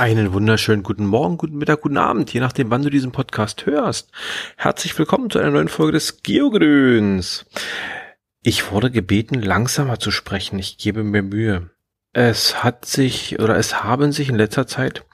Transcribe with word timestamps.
Einen 0.00 0.32
wunderschönen 0.32 0.82
guten 0.82 1.04
Morgen, 1.04 1.36
guten 1.36 1.58
Mittag, 1.58 1.82
guten 1.82 1.98
Abend, 1.98 2.32
je 2.32 2.40
nachdem, 2.40 2.70
wann 2.70 2.80
du 2.80 2.88
diesen 2.88 3.12
Podcast 3.12 3.66
hörst. 3.66 4.10
Herzlich 4.56 4.98
willkommen 4.98 5.28
zu 5.28 5.38
einer 5.38 5.50
neuen 5.50 5.68
Folge 5.68 5.92
des 5.92 6.22
Geogrüns. 6.22 7.44
Ich 8.42 8.72
wurde 8.72 8.90
gebeten, 8.90 9.42
langsamer 9.42 9.98
zu 9.98 10.10
sprechen. 10.10 10.58
Ich 10.58 10.78
gebe 10.78 11.04
mir 11.04 11.20
Mühe. 11.20 11.68
Es 12.14 12.64
hat 12.64 12.86
sich 12.86 13.40
oder 13.40 13.58
es 13.58 13.84
haben 13.84 14.10
sich 14.12 14.30
in 14.30 14.36
letzter 14.36 14.66
Zeit 14.66 15.04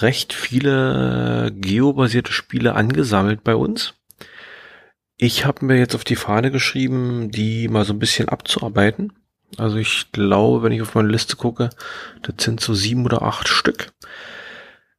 recht 0.00 0.34
viele 0.34 1.50
geobasierte 1.54 2.34
Spiele 2.34 2.74
angesammelt 2.74 3.42
bei 3.42 3.54
uns. 3.54 3.94
Ich 5.16 5.46
habe 5.46 5.64
mir 5.64 5.78
jetzt 5.78 5.94
auf 5.94 6.04
die 6.04 6.16
Fahne 6.16 6.50
geschrieben, 6.50 7.30
die 7.30 7.68
mal 7.68 7.86
so 7.86 7.94
ein 7.94 7.98
bisschen 7.98 8.28
abzuarbeiten. 8.28 9.14
Also 9.56 9.76
ich 9.76 10.12
glaube, 10.12 10.62
wenn 10.62 10.72
ich 10.72 10.82
auf 10.82 10.94
meine 10.94 11.08
Liste 11.08 11.36
gucke, 11.36 11.70
das 12.22 12.44
sind 12.44 12.60
so 12.60 12.74
sieben 12.74 13.04
oder 13.04 13.22
acht 13.22 13.48
Stück. 13.48 13.92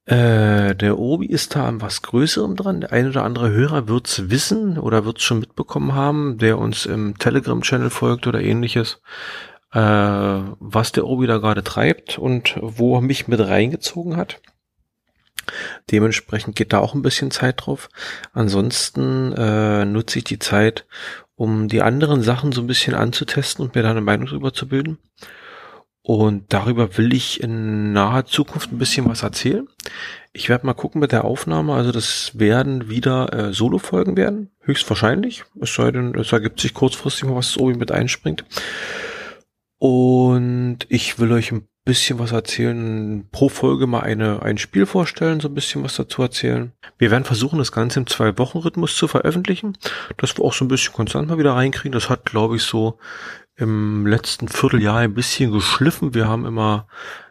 Äh, 0.06 0.76
der 0.76 0.98
Obi 0.98 1.28
ist 1.28 1.56
da 1.56 1.68
an 1.68 1.82
was 1.82 2.02
Größerem 2.02 2.56
dran. 2.56 2.82
Der 2.82 2.92
ein 2.92 3.08
oder 3.08 3.24
andere 3.24 3.52
Hörer 3.52 3.88
wird's 3.88 4.30
wissen 4.30 4.78
oder 4.78 5.06
wird's 5.06 5.24
schon 5.24 5.40
mitbekommen 5.40 5.94
haben, 5.94 6.38
der 6.38 6.58
uns 6.58 6.86
im 6.86 7.18
Telegram-Channel 7.18 7.90
folgt 7.90 8.28
oder 8.28 8.42
ähnliches, 8.42 9.02
äh, 9.74 9.80
was 9.80 10.92
der 10.92 11.06
Obi 11.06 11.28
da 11.28 11.38
gerade 11.38 11.64
treibt 11.64 12.18
und 12.18 12.58
wo 12.62 12.98
er 12.98 13.02
mich 13.02 13.28
mit 13.28 13.40
reingezogen 13.40 14.18
hat. 14.18 14.42
Dementsprechend 15.90 16.56
geht 16.56 16.74
da 16.74 16.80
auch 16.80 16.94
ein 16.94 17.02
bisschen 17.02 17.32
Zeit 17.32 17.66
drauf. 17.66 17.90
Ansonsten 18.34 19.34
äh, 19.34 19.86
nutze 19.86 20.20
ich 20.20 20.24
die 20.24 20.40
Zeit, 20.40 20.86
um 21.42 21.68
die 21.68 21.82
anderen 21.82 22.22
Sachen 22.22 22.52
so 22.52 22.62
ein 22.62 22.68
bisschen 22.68 22.94
anzutesten 22.94 23.66
und 23.66 23.74
mir 23.74 23.82
da 23.82 23.90
eine 23.90 24.02
Meinung 24.02 24.28
drüber 24.28 24.54
zu 24.54 24.68
bilden. 24.68 25.00
Und 26.04 26.54
darüber 26.54 27.00
will 27.00 27.16
ich 27.16 27.42
in 27.42 27.94
naher 27.94 28.26
Zukunft 28.26 28.72
ein 28.72 28.78
bisschen 28.78 29.10
was 29.10 29.24
erzählen. 29.24 29.68
Ich 30.34 30.50
werde 30.50 30.68
mal 30.68 30.76
gucken 30.76 31.02
mit 31.02 31.12
der 31.12 31.26
Aufnahme. 31.26 31.74
Also 31.74 31.92
das 31.92 32.38
werden 32.38 32.90
wieder 32.92 33.34
äh, 33.34 33.54
Solo-Folgen 33.54 34.18
werden, 34.18 34.52
höchstwahrscheinlich. 34.60 35.44
Es 35.60 35.74
sei 35.74 35.90
denn, 35.90 36.14
es 36.14 36.32
ergibt 36.32 36.60
sich 36.60 36.76
kurzfristig 36.76 37.24
mal 37.28 37.36
was, 37.36 37.54
das 37.54 37.58
oben 37.58 37.80
mit 37.80 37.92
einspringt. 37.92 38.46
Und 39.80 40.86
ich 40.90 41.18
will 41.18 41.32
euch 41.32 41.52
ein 41.52 41.68
bisschen 41.84 42.20
was 42.20 42.32
erzählen, 42.32 43.28
pro 43.32 43.50
Folge 43.50 43.88
mal 43.88 44.02
eine, 44.02 44.42
ein 44.44 44.58
Spiel 44.58 44.86
vorstellen, 44.86 45.40
so 45.40 45.48
ein 45.48 45.56
bisschen 45.56 45.84
was 45.84 45.96
dazu 45.96 46.22
erzählen. 46.22 46.74
Wir 46.98 47.10
werden 47.10 47.24
versuchen, 47.24 47.58
das 47.58 47.72
Ganze 47.72 48.00
im 48.00 48.08
Zwei-Wochen-Rhythmus 48.08 48.96
zu 48.96 49.08
veröffentlichen, 49.08 49.78
dass 50.18 50.38
wir 50.38 50.46
auch 50.46 50.54
so 50.54 50.66
ein 50.66 50.68
bisschen 50.68 50.94
konstant 50.94 51.28
mal 51.28 51.40
wieder 51.40 51.54
reinkriegen. 51.54 51.92
Das 51.92 52.10
hat, 52.10 52.26
glaube 52.26 52.58
ich, 52.58 52.64
so 52.64 53.00
im 53.56 54.06
letzten 54.06 54.48
Vierteljahr 54.48 54.98
ein 54.98 55.14
bisschen 55.14 55.52
geschliffen. 55.52 56.14
Wir 56.14 56.28
haben 56.28 56.46
immer, 56.46 56.88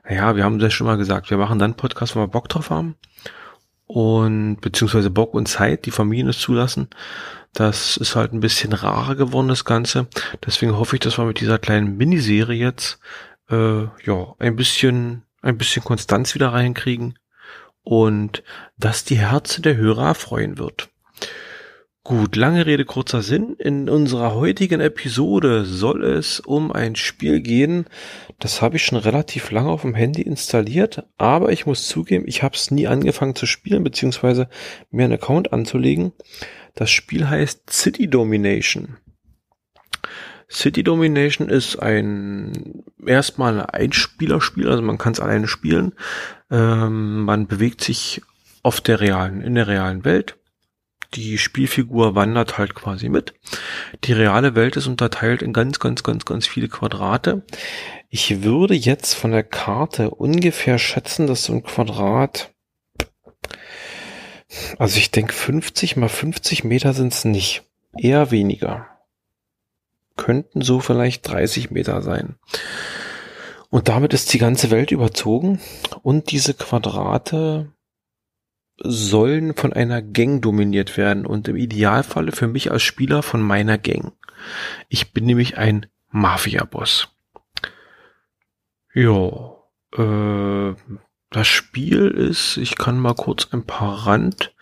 ja, 0.08 0.34
wir 0.34 0.44
haben 0.44 0.58
das 0.58 0.72
schon 0.72 0.86
mal 0.86 0.96
gesagt, 0.96 1.30
wir 1.30 1.38
machen 1.38 1.58
dann 1.58 1.76
Podcast, 1.76 2.14
wenn 2.14 2.22
wir 2.22 2.28
Bock 2.28 2.48
drauf 2.48 2.70
haben. 2.70 2.96
Und 3.86 4.60
beziehungsweise 4.60 5.10
Bock 5.10 5.34
und 5.34 5.46
Zeit, 5.46 5.86
die 5.86 5.90
Familien 5.90 6.28
es 6.28 6.38
zulassen. 6.38 6.88
Das 7.52 7.96
ist 7.96 8.14
halt 8.14 8.32
ein 8.32 8.38
bisschen 8.38 8.72
rarer 8.72 9.16
geworden, 9.16 9.48
das 9.48 9.64
Ganze. 9.64 10.06
Deswegen 10.46 10.76
hoffe 10.76 10.94
ich, 10.94 11.00
dass 11.00 11.18
wir 11.18 11.24
mit 11.24 11.40
dieser 11.40 11.58
kleinen 11.58 11.96
Miniserie 11.96 12.58
jetzt 12.58 13.00
äh, 13.50 13.82
ja, 14.04 14.34
ein 14.38 14.56
bisschen, 14.56 15.24
ein 15.42 15.58
bisschen 15.58 15.84
Konstanz 15.84 16.34
wieder 16.34 16.52
reinkriegen 16.52 17.18
und 17.82 18.42
dass 18.76 19.04
die 19.04 19.18
Herzen 19.18 19.62
der 19.62 19.76
Hörer 19.76 20.08
erfreuen 20.08 20.58
wird. 20.58 20.88
Gut, 22.02 22.34
lange 22.34 22.64
Rede, 22.64 22.86
kurzer 22.86 23.20
Sinn. 23.20 23.56
In 23.58 23.90
unserer 23.90 24.34
heutigen 24.34 24.80
Episode 24.80 25.66
soll 25.66 26.02
es 26.02 26.40
um 26.40 26.72
ein 26.72 26.96
Spiel 26.96 27.40
gehen. 27.40 27.84
Das 28.38 28.62
habe 28.62 28.76
ich 28.76 28.84
schon 28.84 28.98
relativ 28.98 29.50
lange 29.50 29.68
auf 29.68 29.82
dem 29.82 29.94
Handy 29.94 30.22
installiert, 30.22 31.04
aber 31.18 31.52
ich 31.52 31.66
muss 31.66 31.86
zugeben, 31.86 32.24
ich 32.26 32.42
habe 32.42 32.56
es 32.56 32.70
nie 32.70 32.86
angefangen 32.86 33.34
zu 33.34 33.44
spielen, 33.44 33.84
beziehungsweise 33.84 34.48
mir 34.90 35.04
einen 35.04 35.12
Account 35.12 35.52
anzulegen. 35.52 36.12
Das 36.74 36.90
Spiel 36.90 37.28
heißt 37.28 37.70
City 37.70 38.08
Domination. 38.08 38.96
City 40.50 40.82
Domination 40.82 41.48
ist 41.48 41.76
ein 41.76 42.82
erstmal 43.06 43.60
ein 43.60 43.66
Einspielerspiel, 43.66 44.68
also 44.68 44.82
man 44.82 44.98
kann 44.98 45.12
es 45.12 45.20
alleine 45.20 45.46
spielen. 45.46 45.94
Ähm, 46.50 47.22
man 47.22 47.46
bewegt 47.46 47.82
sich 47.82 48.20
auf 48.62 48.80
der 48.80 49.00
realen, 49.00 49.42
in 49.42 49.54
der 49.54 49.68
realen 49.68 50.04
Welt. 50.04 50.36
Die 51.14 51.38
Spielfigur 51.38 52.14
wandert 52.14 52.58
halt 52.58 52.74
quasi 52.74 53.08
mit. 53.08 53.34
Die 54.04 54.12
reale 54.12 54.54
Welt 54.54 54.76
ist 54.76 54.86
unterteilt 54.86 55.42
in 55.42 55.52
ganz, 55.52 55.78
ganz, 55.78 56.02
ganz, 56.02 56.24
ganz 56.24 56.46
viele 56.46 56.68
Quadrate. 56.68 57.42
Ich 58.08 58.42
würde 58.42 58.74
jetzt 58.74 59.14
von 59.14 59.30
der 59.30 59.44
Karte 59.44 60.10
ungefähr 60.10 60.78
schätzen, 60.78 61.26
dass 61.26 61.44
so 61.44 61.52
ein 61.52 61.62
Quadrat, 61.62 62.52
also 64.78 64.98
ich 64.98 65.10
denke 65.10 65.32
50 65.32 65.96
mal 65.96 66.08
50 66.08 66.64
Meter 66.64 66.92
sind 66.92 67.12
es 67.12 67.24
nicht, 67.24 67.62
eher 67.96 68.30
weniger 68.30 68.89
könnten 70.20 70.60
so 70.60 70.78
vielleicht 70.80 71.26
30 71.28 71.70
Meter 71.70 72.02
sein. 72.02 72.36
Und 73.70 73.88
damit 73.88 74.12
ist 74.12 74.32
die 74.32 74.38
ganze 74.38 74.70
Welt 74.70 74.90
überzogen 74.90 75.60
und 76.02 76.30
diese 76.30 76.54
Quadrate 76.54 77.72
sollen 78.76 79.54
von 79.54 79.72
einer 79.72 80.02
Gang 80.02 80.42
dominiert 80.42 80.96
werden 80.96 81.26
und 81.26 81.48
im 81.48 81.56
Idealfalle 81.56 82.32
für 82.32 82.48
mich 82.48 82.70
als 82.70 82.82
Spieler 82.82 83.22
von 83.22 83.42
meiner 83.42 83.78
Gang. 83.78 84.12
Ich 84.88 85.12
bin 85.12 85.24
nämlich 85.26 85.58
ein 85.58 85.86
Mafia-Boss. 86.10 87.08
Ja, 88.92 89.56
äh, 89.96 90.74
das 91.30 91.46
Spiel 91.46 92.08
ist, 92.08 92.56
ich 92.56 92.76
kann 92.76 92.98
mal 92.98 93.14
kurz 93.14 93.48
ein 93.52 93.64
paar 93.64 94.06
Rand, 94.06 94.52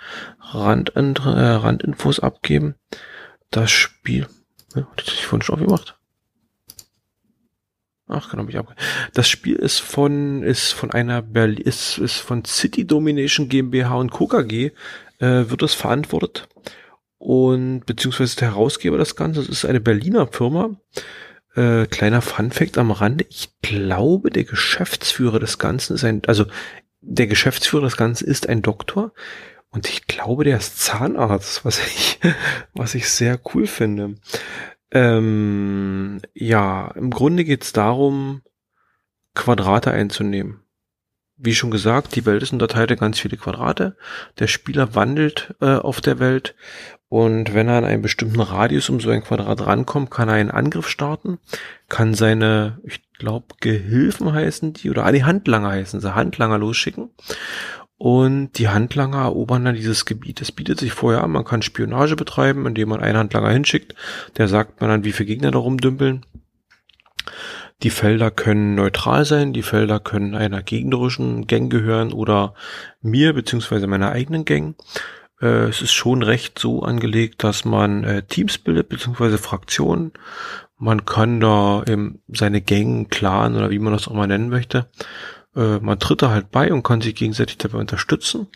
Rand, 0.41 0.93
äh, 0.95 1.01
Randinfos 1.01 2.21
abgeben. 2.21 2.75
Das 3.51 3.71
Spiel, 3.71 4.27
hatte 4.85 5.05
ich 5.07 5.27
vorhin 5.27 5.43
schon 5.43 5.55
aufgemacht? 5.57 5.99
Ach, 8.09 8.31
kann 8.31 8.45
mich 8.47 8.57
ab. 8.57 8.75
Das 9.13 9.29
Spiel 9.29 9.57
ist 9.57 9.81
von, 9.81 10.43
ist 10.43 10.73
von 10.73 10.91
einer 10.91 11.21
Berlin, 11.21 11.63
ist, 11.65 11.99
ist 11.99 12.17
von 12.17 12.45
City 12.45 12.87
Domination 12.87 13.51
GmbH 13.51 13.95
und 13.97 14.11
KKG, 14.11 14.73
äh, 15.19 15.51
wird 15.51 15.61
das 15.61 15.75
verantwortet. 15.75 16.49
Und, 17.19 17.85
beziehungsweise 17.85 18.37
der 18.37 18.53
Herausgeber 18.53 18.97
das 18.97 19.15
Ganze, 19.15 19.41
das 19.41 19.51
ist 19.51 19.65
eine 19.67 19.81
Berliner 19.81 20.27
Firma. 20.27 20.71
Äh, 21.55 21.87
kleiner 21.87 22.23
Funfact 22.23 22.79
am 22.79 22.93
Rande. 22.93 23.27
Ich 23.29 23.51
glaube, 23.61 24.31
der 24.31 24.45
Geschäftsführer 24.45 25.39
des 25.39 25.59
Ganzen 25.59 25.95
ist 25.95 26.05
ein, 26.05 26.23
also, 26.27 26.47
der 27.01 27.27
Geschäftsführer 27.27 27.85
des 27.85 27.97
Ganzen 27.97 28.27
ist 28.27 28.49
ein 28.49 28.63
Doktor. 28.63 29.13
Und 29.71 29.89
ich 29.89 30.07
glaube, 30.07 30.45
der 30.45 30.57
ist 30.57 30.81
Zahnarzt, 30.81 31.65
was 31.65 31.79
ich, 31.79 32.21
was 32.75 32.95
ich 32.95 33.09
sehr 33.11 33.41
cool 33.55 33.67
finde. 33.67 34.15
Ähm, 34.91 36.21
ja, 36.35 36.91
im 36.95 37.11
Grunde 37.11 37.45
geht 37.45 37.65
es 37.65 37.73
darum, 37.73 38.43
Quadrate 39.35 39.91
einzunehmen. 39.91 40.63
Wie 41.37 41.55
schon 41.55 41.71
gesagt, 41.71 42.17
die 42.17 42.27
Welt 42.27 42.43
ist 42.43 42.53
unterteilt 42.53 42.91
in 42.91 42.97
ganz 42.97 43.21
viele 43.21 43.37
Quadrate. 43.37 43.97
Der 44.39 44.49
Spieler 44.49 44.97
wandelt 44.97 45.55
äh, 45.61 45.77
auf 45.77 46.01
der 46.01 46.19
Welt 46.19 46.57
und 47.09 47.55
wenn 47.55 47.69
er 47.69 47.79
an 47.79 47.85
einen 47.85 48.03
bestimmten 48.03 48.41
Radius 48.41 48.91
um 48.91 49.01
so 49.01 49.09
ein 49.11 49.23
Quadrat 49.23 49.65
rankommt, 49.65 50.11
kann 50.11 50.29
er 50.29 50.35
einen 50.35 50.51
Angriff 50.51 50.89
starten, 50.89 51.39
kann 51.89 52.13
seine, 52.13 52.81
ich 52.85 53.01
glaube, 53.15 53.55
Gehilfen 53.61 54.33
heißen 54.33 54.75
die, 54.75 54.91
oder 54.91 55.07
ah, 55.07 55.13
die 55.13 55.25
Handlanger 55.25 55.71
heißen 55.71 56.01
sie, 56.01 56.15
Handlanger 56.15 56.59
losschicken 56.59 57.11
und 57.99 58.53
die 58.59 58.69
Handlanger 58.69 59.23
erobern 59.23 59.65
dann 59.65 59.75
dieses 59.75 60.05
Gebiet. 60.05 60.41
Es 60.41 60.53
bietet 60.53 60.79
sich 60.79 60.93
vorher 60.93 61.25
an, 61.25 61.33
man 61.33 61.45
kann 61.45 61.63
Spionage 61.63 62.15
betreiben, 62.15 62.65
indem 62.65 62.91
man 62.91 63.01
einen 63.01 63.19
Handlanger 63.19 63.51
hinschickt. 63.51 63.95
Der 64.37 64.47
sagt 64.47 64.81
man 64.81 64.89
dann, 64.89 65.05
wie 65.05 65.13
viele 65.13 65.27
Gegner 65.27 65.51
da 65.51 65.59
rumdümpeln. 65.59 66.25
Die 67.83 67.91
Felder 67.91 68.31
können 68.31 68.77
neutral 68.77 69.25
sein, 69.25 69.53
die 69.53 69.63
Felder 69.63 70.01
können 70.01 70.35
einer 70.35 70.63
gegnerischen 70.63 71.47
Gang 71.47 71.71
gehören 71.71 72.13
oder 72.13 72.55
mir 73.03 73.33
beziehungsweise 73.35 73.87
meiner 73.87 74.11
eigenen 74.11 74.45
Gang. 74.45 74.77
Äh, 75.41 75.69
es 75.69 75.83
ist 75.83 75.93
schon 75.93 76.23
recht 76.23 76.59
so 76.59 76.83
angelegt, 76.83 77.45
dass 77.45 77.65
man 77.65 78.05
äh, 78.05 78.23
Teams 78.23 78.59
bildet 78.59 78.89
beziehungsweise 78.89 79.39
Fraktionen. 79.39 80.13
Man 80.77 81.05
kann 81.05 81.41
da 81.41 81.83
eben 81.89 82.21
seine 82.29 82.61
Gang, 82.61 83.11
Clan 83.11 83.57
oder 83.57 83.71
wie 83.71 83.81
man 83.81 83.93
das 83.93 84.07
auch 84.07 84.15
mal 84.15 84.29
nennen 84.29 84.49
möchte, 84.49 84.89
äh, 85.59 85.81
man 85.81 85.99
tritt 85.99 86.23
da 86.23 86.31
halt 86.31 86.51
bei 86.51 86.73
und 86.73 86.83
kann 86.83 87.01
sich 87.01 87.15
gegenseitig 87.15 87.59
dabei 87.59 87.79
unterstützen. 87.79 88.47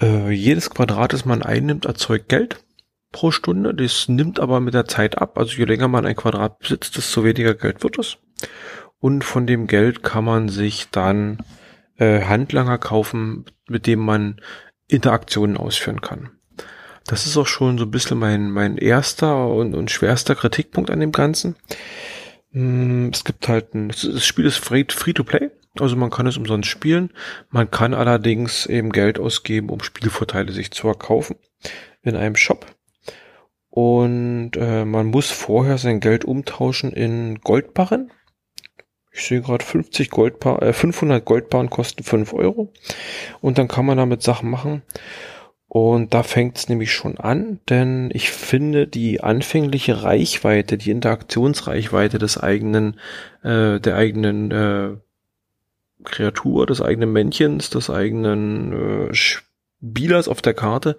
Äh, 0.00 0.30
jedes 0.30 0.70
Quadrat, 0.70 1.12
das 1.12 1.24
man 1.24 1.42
einnimmt, 1.42 1.84
erzeugt 1.84 2.28
Geld 2.28 2.64
pro 3.12 3.30
Stunde. 3.30 3.74
Das 3.74 4.08
nimmt 4.08 4.40
aber 4.40 4.60
mit 4.60 4.74
der 4.74 4.86
Zeit 4.86 5.18
ab. 5.18 5.38
Also 5.38 5.56
je 5.56 5.64
länger 5.64 5.88
man 5.88 6.06
ein 6.06 6.16
Quadrat 6.16 6.58
besitzt, 6.58 6.96
desto 6.96 7.22
weniger 7.22 7.54
Geld 7.54 7.82
wird 7.82 7.98
es. 7.98 8.16
Und 8.98 9.24
von 9.24 9.46
dem 9.46 9.66
Geld 9.66 10.02
kann 10.02 10.24
man 10.24 10.48
sich 10.48 10.88
dann 10.90 11.38
äh, 11.98 12.22
Handlanger 12.22 12.78
kaufen, 12.78 13.44
mit 13.68 13.86
dem 13.86 14.00
man 14.00 14.40
Interaktionen 14.88 15.56
ausführen 15.56 16.00
kann. 16.00 16.30
Das 17.06 17.26
ist 17.26 17.36
auch 17.36 17.46
schon 17.46 17.78
so 17.78 17.84
ein 17.84 17.90
bisschen 17.90 18.18
mein, 18.18 18.50
mein 18.50 18.78
erster 18.78 19.48
und, 19.48 19.74
und 19.74 19.90
schwerster 19.90 20.34
Kritikpunkt 20.34 20.90
an 20.90 21.00
dem 21.00 21.12
Ganzen. 21.12 21.56
Mm, 22.56 23.10
es 23.12 23.22
gibt 23.24 23.48
halt 23.48 23.74
ein, 23.74 23.88
das 23.88 24.24
Spiel 24.24 24.46
ist 24.46 24.56
free, 24.56 24.86
free 24.88 25.12
to 25.12 25.24
play. 25.24 25.50
Also 25.78 25.94
man 25.94 26.08
kann 26.08 26.26
es 26.26 26.38
umsonst 26.38 26.70
spielen. 26.70 27.10
Man 27.50 27.70
kann 27.70 27.92
allerdings 27.92 28.64
eben 28.64 28.92
Geld 28.92 29.18
ausgeben, 29.18 29.68
um 29.68 29.82
Spielvorteile 29.82 30.52
sich 30.52 30.70
zu 30.70 30.88
erkaufen 30.88 31.36
in 32.00 32.16
einem 32.16 32.34
Shop. 32.34 32.64
Und 33.68 34.52
äh, 34.56 34.86
man 34.86 35.08
muss 35.08 35.30
vorher 35.30 35.76
sein 35.76 36.00
Geld 36.00 36.24
umtauschen 36.24 36.92
in 36.92 37.42
Goldbarren. 37.42 38.10
Ich 39.12 39.26
sehe 39.26 39.42
gerade 39.42 39.62
50 39.62 40.08
Goldbar, 40.08 40.62
äh, 40.62 40.72
500 40.72 41.22
Goldbarren 41.26 41.68
kosten 41.68 42.04
5 42.04 42.32
Euro. 42.32 42.72
Und 43.42 43.58
dann 43.58 43.68
kann 43.68 43.84
man 43.84 43.98
damit 43.98 44.22
Sachen 44.22 44.48
machen. 44.48 44.80
Und 45.68 46.14
da 46.14 46.22
fängt 46.22 46.58
es 46.58 46.68
nämlich 46.68 46.92
schon 46.92 47.18
an, 47.18 47.58
denn 47.68 48.10
ich 48.12 48.30
finde 48.30 48.86
die 48.86 49.20
anfängliche 49.20 50.02
Reichweite, 50.04 50.78
die 50.78 50.90
Interaktionsreichweite 50.90 52.18
des 52.18 52.38
eigenen, 52.38 53.00
äh, 53.42 53.80
der 53.80 53.96
eigenen 53.96 54.50
äh, 54.52 54.96
Kreatur, 56.04 56.66
des 56.66 56.80
eigenen 56.80 57.12
Männchens, 57.12 57.68
des 57.70 57.90
eigenen 57.90 59.08
äh, 59.08 59.14
Spielers 59.14 60.28
auf 60.28 60.40
der 60.40 60.54
Karte, 60.54 60.96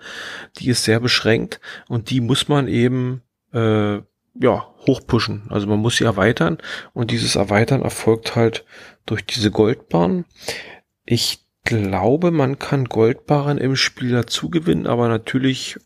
die 0.60 0.70
ist 0.70 0.84
sehr 0.84 1.00
beschränkt 1.00 1.62
und 1.88 2.10
die 2.10 2.20
muss 2.20 2.50
man 2.50 2.68
eben 2.68 3.22
äh, 3.54 3.96
ja 4.40 4.74
hochpushen. 4.86 5.44
Also 5.50 5.68
man 5.68 5.80
muss 5.80 5.98
sie 5.98 6.04
erweitern 6.04 6.58
und 6.94 7.12
dieses 7.12 7.36
Erweitern 7.36 7.82
erfolgt 7.82 8.36
halt 8.36 8.66
durch 9.06 9.26
diese 9.26 9.50
Goldbahn. 9.50 10.26
Ich 11.06 11.47
glaube, 11.68 12.32
man 12.32 12.58
kann 12.58 12.86
Goldbarren 12.86 13.58
im 13.58 13.76
Spiel 13.76 14.12
dazu 14.12 14.50
gewinnen, 14.50 14.88
aber 14.88 15.08
natürlich 15.08 15.78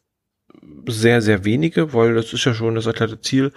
sehr, 0.88 1.22
sehr 1.22 1.44
wenige, 1.44 1.94
weil 1.94 2.14
das 2.16 2.34
ist 2.34 2.46
ja 2.46 2.54
schon 2.54 2.76
das 2.76 2.86
erklärte 2.86 3.20
Ziel 3.20 3.52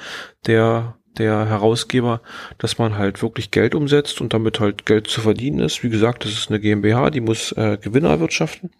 der, 0.46 0.96
der 1.18 1.46
Herausgeber, 1.46 2.20
dass 2.58 2.78
man 2.78 2.98
halt 2.98 3.22
wirklich 3.22 3.50
Geld 3.50 3.74
umsetzt 3.74 4.20
und 4.20 4.32
damit 4.32 4.60
halt 4.60 4.86
Geld 4.86 5.06
zu 5.06 5.20
verdienen 5.20 5.60
ist. 5.60 5.82
Wie 5.82 5.90
gesagt, 5.90 6.24
das 6.24 6.32
ist 6.32 6.50
eine 6.50 6.60
GmbH, 6.60 7.10
die 7.10 7.20
muss 7.20 7.52
äh, 7.52 7.78
Gewinne 7.80 8.08
erwirtschaften. 8.08 8.70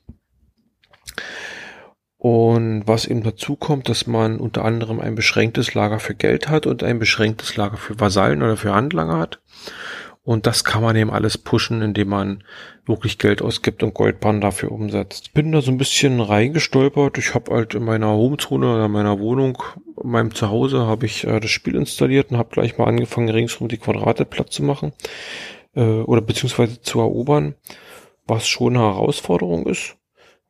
Und 2.17 2.87
was 2.87 3.05
eben 3.05 3.23
dazu 3.23 3.55
kommt, 3.55 3.91
dass 3.91 4.07
man 4.07 4.41
unter 4.41 4.65
anderem 4.65 4.99
ein 4.99 5.15
beschränktes 5.15 5.75
Lager 5.75 5.99
für 6.01 6.15
Geld 6.15 6.49
hat 6.49 6.67
und 6.67 6.83
ein 6.83 6.99
beschränktes 6.99 7.57
Lager 7.57 7.77
für 7.77 8.01
Vasallen 8.01 8.43
oder 8.43 8.57
für 8.57 8.75
Handlanger 8.75 9.19
hat. 9.19 9.41
Und 10.25 10.47
das 10.47 10.65
kann 10.65 10.83
man 10.83 10.97
eben 10.97 11.11
alles 11.11 11.37
pushen, 11.37 11.83
indem 11.83 12.09
man 12.09 12.45
wirklich 12.87 13.19
Geld 13.19 13.43
ausgibt 13.43 13.83
und 13.83 13.93
Goldbahn 13.93 14.41
dafür 14.41 14.73
umsetzt. 14.73 15.35
Bin 15.35 15.53
da 15.53 15.61
so 15.61 15.71
ein 15.71 15.77
bisschen 15.77 16.19
reingestolpert. 16.21 17.19
Ich 17.19 17.35
habe 17.35 17.55
halt 17.55 17.75
in 17.75 17.85
meiner 17.85 18.09
Homezone 18.09 18.75
oder 18.75 18.89
meiner 18.89 19.19
Wohnung, 19.21 19.63
in 20.03 20.11
meinem 20.11 20.35
Zuhause, 20.35 20.87
habe 20.87 21.05
ich 21.05 21.25
äh, 21.25 21.41
das 21.41 21.51
Spiel 21.51 21.75
installiert 21.75 22.31
und 22.31 22.39
habe 22.39 22.49
gleich 22.51 22.79
mal 22.79 22.87
angefangen, 22.87 23.29
ringsrum 23.29 23.69
die 23.69 23.77
Quadrate 23.77 24.25
platt 24.25 24.51
zu 24.51 24.63
machen 24.63 24.93
äh, 25.75 25.83
oder 25.83 26.23
beziehungsweise 26.23 26.81
zu 26.81 27.01
erobern, 27.01 27.55
was 28.27 28.49
schon 28.49 28.77
eine 28.77 28.85
Herausforderung 28.85 29.67
ist 29.67 29.97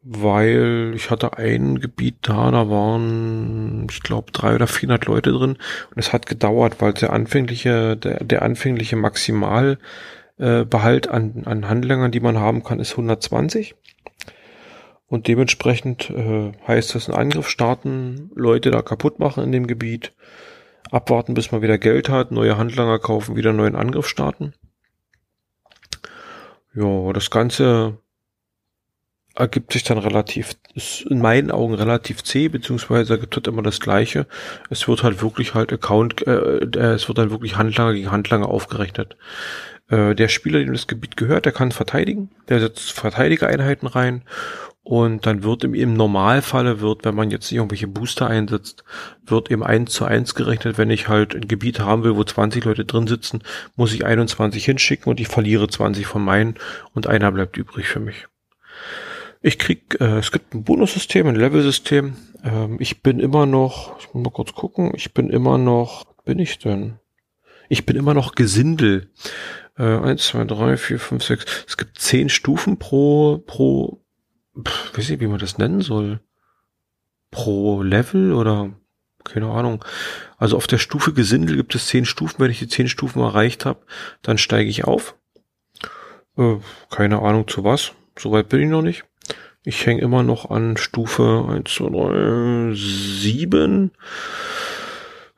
weil 0.04 0.92
ich 0.94 1.10
hatte 1.10 1.38
ein 1.38 1.80
Gebiet 1.80 2.16
da, 2.22 2.50
da 2.50 2.68
waren, 2.68 3.86
ich 3.90 4.02
glaube, 4.02 4.32
drei 4.32 4.54
oder 4.54 4.66
vierhundert 4.66 5.06
Leute 5.06 5.32
drin 5.32 5.52
und 5.52 5.96
es 5.96 6.12
hat 6.12 6.26
gedauert, 6.26 6.76
weil 6.80 6.92
der 6.92 7.12
anfängliche, 7.12 7.96
der, 7.96 8.22
der 8.22 8.42
anfängliche 8.42 8.96
Maximalbehalt 8.96 9.78
äh, 10.38 11.08
an, 11.08 11.42
an 11.46 11.68
Handlängern, 11.68 12.10
die 12.10 12.20
man 12.20 12.38
haben 12.38 12.62
kann, 12.62 12.80
ist 12.80 12.92
120. 12.92 13.74
Und 15.06 15.26
dementsprechend 15.26 16.10
äh, 16.10 16.52
heißt 16.66 16.94
das, 16.94 17.08
einen 17.08 17.18
Angriff 17.18 17.48
starten, 17.48 18.30
Leute 18.34 18.70
da 18.70 18.82
kaputt 18.82 19.18
machen 19.18 19.42
in 19.42 19.52
dem 19.52 19.66
Gebiet, 19.66 20.12
abwarten, 20.90 21.32
bis 21.32 21.50
man 21.50 21.62
wieder 21.62 21.78
Geld 21.78 22.10
hat, 22.10 22.30
neue 22.30 22.58
Handlanger 22.58 22.98
kaufen, 22.98 23.36
wieder 23.36 23.54
neuen 23.54 23.74
Angriff 23.74 24.06
starten. 24.06 24.52
Ja, 26.74 27.12
das 27.12 27.30
Ganze 27.30 27.98
ergibt 29.34 29.72
sich 29.72 29.82
dann 29.82 29.98
relativ, 29.98 30.54
ist 30.74 31.02
in 31.02 31.20
meinen 31.20 31.50
Augen 31.50 31.74
relativ 31.74 32.22
zäh, 32.22 32.48
beziehungsweise 32.48 33.14
ergibt 33.14 33.34
halt 33.34 33.48
immer 33.48 33.62
das 33.62 33.80
Gleiche. 33.80 34.26
Es 34.70 34.86
wird 34.86 35.02
halt 35.02 35.22
wirklich 35.22 35.54
halt 35.54 35.72
Account, 35.72 36.26
äh, 36.26 36.58
äh, 36.58 36.94
es 36.94 37.08
wird 37.08 37.18
dann 37.18 37.30
wirklich 37.30 37.56
Handlanger 37.56 37.94
gegen 37.94 38.12
Handlanger 38.12 38.48
aufgerechnet. 38.48 39.16
Äh, 39.88 40.14
der 40.14 40.28
Spieler, 40.28 40.60
dem 40.60 40.72
das 40.72 40.86
Gebiet 40.86 41.16
gehört, 41.16 41.46
der 41.46 41.52
kann 41.52 41.72
verteidigen, 41.72 42.30
der 42.48 42.60
setzt 42.60 42.92
Verteidigereinheiten 42.92 43.88
rein 43.88 44.22
und 44.84 45.26
dann 45.26 45.42
wird 45.42 45.64
im, 45.64 45.74
im 45.74 45.94
Normalfalle 45.94 46.80
wird, 46.80 47.04
wenn 47.04 47.14
man 47.14 47.30
jetzt 47.30 47.50
irgendwelche 47.50 47.88
Booster 47.88 48.28
einsetzt, 48.28 48.84
wird 49.24 49.50
eben 49.50 49.64
eins 49.64 49.92
zu 49.92 50.04
eins 50.04 50.34
gerechnet. 50.34 50.78
Wenn 50.78 50.90
ich 50.90 51.08
halt 51.08 51.34
ein 51.34 51.48
Gebiet 51.48 51.80
haben 51.80 52.04
will, 52.04 52.16
wo 52.16 52.22
20 52.22 52.64
Leute 52.64 52.84
drin 52.84 53.06
sitzen, 53.06 53.42
muss 53.76 53.94
ich 53.94 54.04
21 54.04 54.64
hinschicken 54.64 55.10
und 55.10 55.20
ich 55.20 55.28
verliere 55.28 55.68
20 55.68 56.06
von 56.06 56.22
meinen 56.22 56.54
und 56.92 57.06
einer 57.06 57.32
bleibt 57.32 57.56
übrig 57.56 57.88
für 57.88 58.00
mich. 58.00 58.26
Ich 59.46 59.58
krieg, 59.58 60.00
äh, 60.00 60.16
es 60.20 60.32
gibt 60.32 60.54
ein 60.54 60.64
Bonussystem, 60.64 61.26
ein 61.26 61.34
Levelsystem. 61.34 62.16
Ähm, 62.42 62.78
ich 62.80 63.02
bin 63.02 63.20
immer 63.20 63.44
noch, 63.44 63.98
ich 64.00 64.14
muss 64.14 64.24
mal 64.24 64.30
kurz 64.30 64.54
gucken, 64.54 64.92
ich 64.94 65.12
bin 65.12 65.28
immer 65.28 65.58
noch, 65.58 66.06
bin 66.24 66.38
ich 66.38 66.58
denn? 66.60 66.98
Ich 67.68 67.84
bin 67.84 67.94
immer 67.96 68.14
noch 68.14 68.36
Gesindel. 68.36 69.10
Äh, 69.76 69.98
eins, 69.98 70.28
zwei, 70.28 70.44
drei, 70.44 70.78
vier, 70.78 70.98
fünf, 70.98 71.24
sechs. 71.24 71.44
Es 71.68 71.76
gibt 71.76 71.98
zehn 71.98 72.30
Stufen 72.30 72.78
pro, 72.78 73.36
pro, 73.36 74.02
pff, 74.58 74.96
weiß 74.96 75.10
nicht, 75.10 75.20
wie 75.20 75.26
man 75.26 75.40
das 75.40 75.58
nennen 75.58 75.82
soll. 75.82 76.20
Pro 77.30 77.82
Level 77.82 78.32
oder 78.32 78.72
keine 79.24 79.50
Ahnung. 79.50 79.84
Also 80.38 80.56
auf 80.56 80.66
der 80.66 80.78
Stufe 80.78 81.12
Gesindel 81.12 81.56
gibt 81.56 81.74
es 81.74 81.88
zehn 81.88 82.06
Stufen. 82.06 82.36
Wenn 82.38 82.50
ich 82.50 82.60
die 82.60 82.68
zehn 82.68 82.88
Stufen 82.88 83.20
erreicht 83.20 83.66
habe, 83.66 83.84
dann 84.22 84.38
steige 84.38 84.70
ich 84.70 84.84
auf. 84.84 85.18
Äh, 86.38 86.56
keine 86.88 87.20
Ahnung 87.20 87.46
zu 87.46 87.62
was. 87.62 87.92
Soweit 88.18 88.48
bin 88.48 88.62
ich 88.62 88.68
noch 88.70 88.80
nicht. 88.80 89.04
Ich 89.66 89.86
hänge 89.86 90.02
immer 90.02 90.22
noch 90.22 90.50
an 90.50 90.76
Stufe 90.76 91.46
1, 91.48 91.72
2, 91.72 92.70
3, 92.70 92.74
7. 92.74 93.90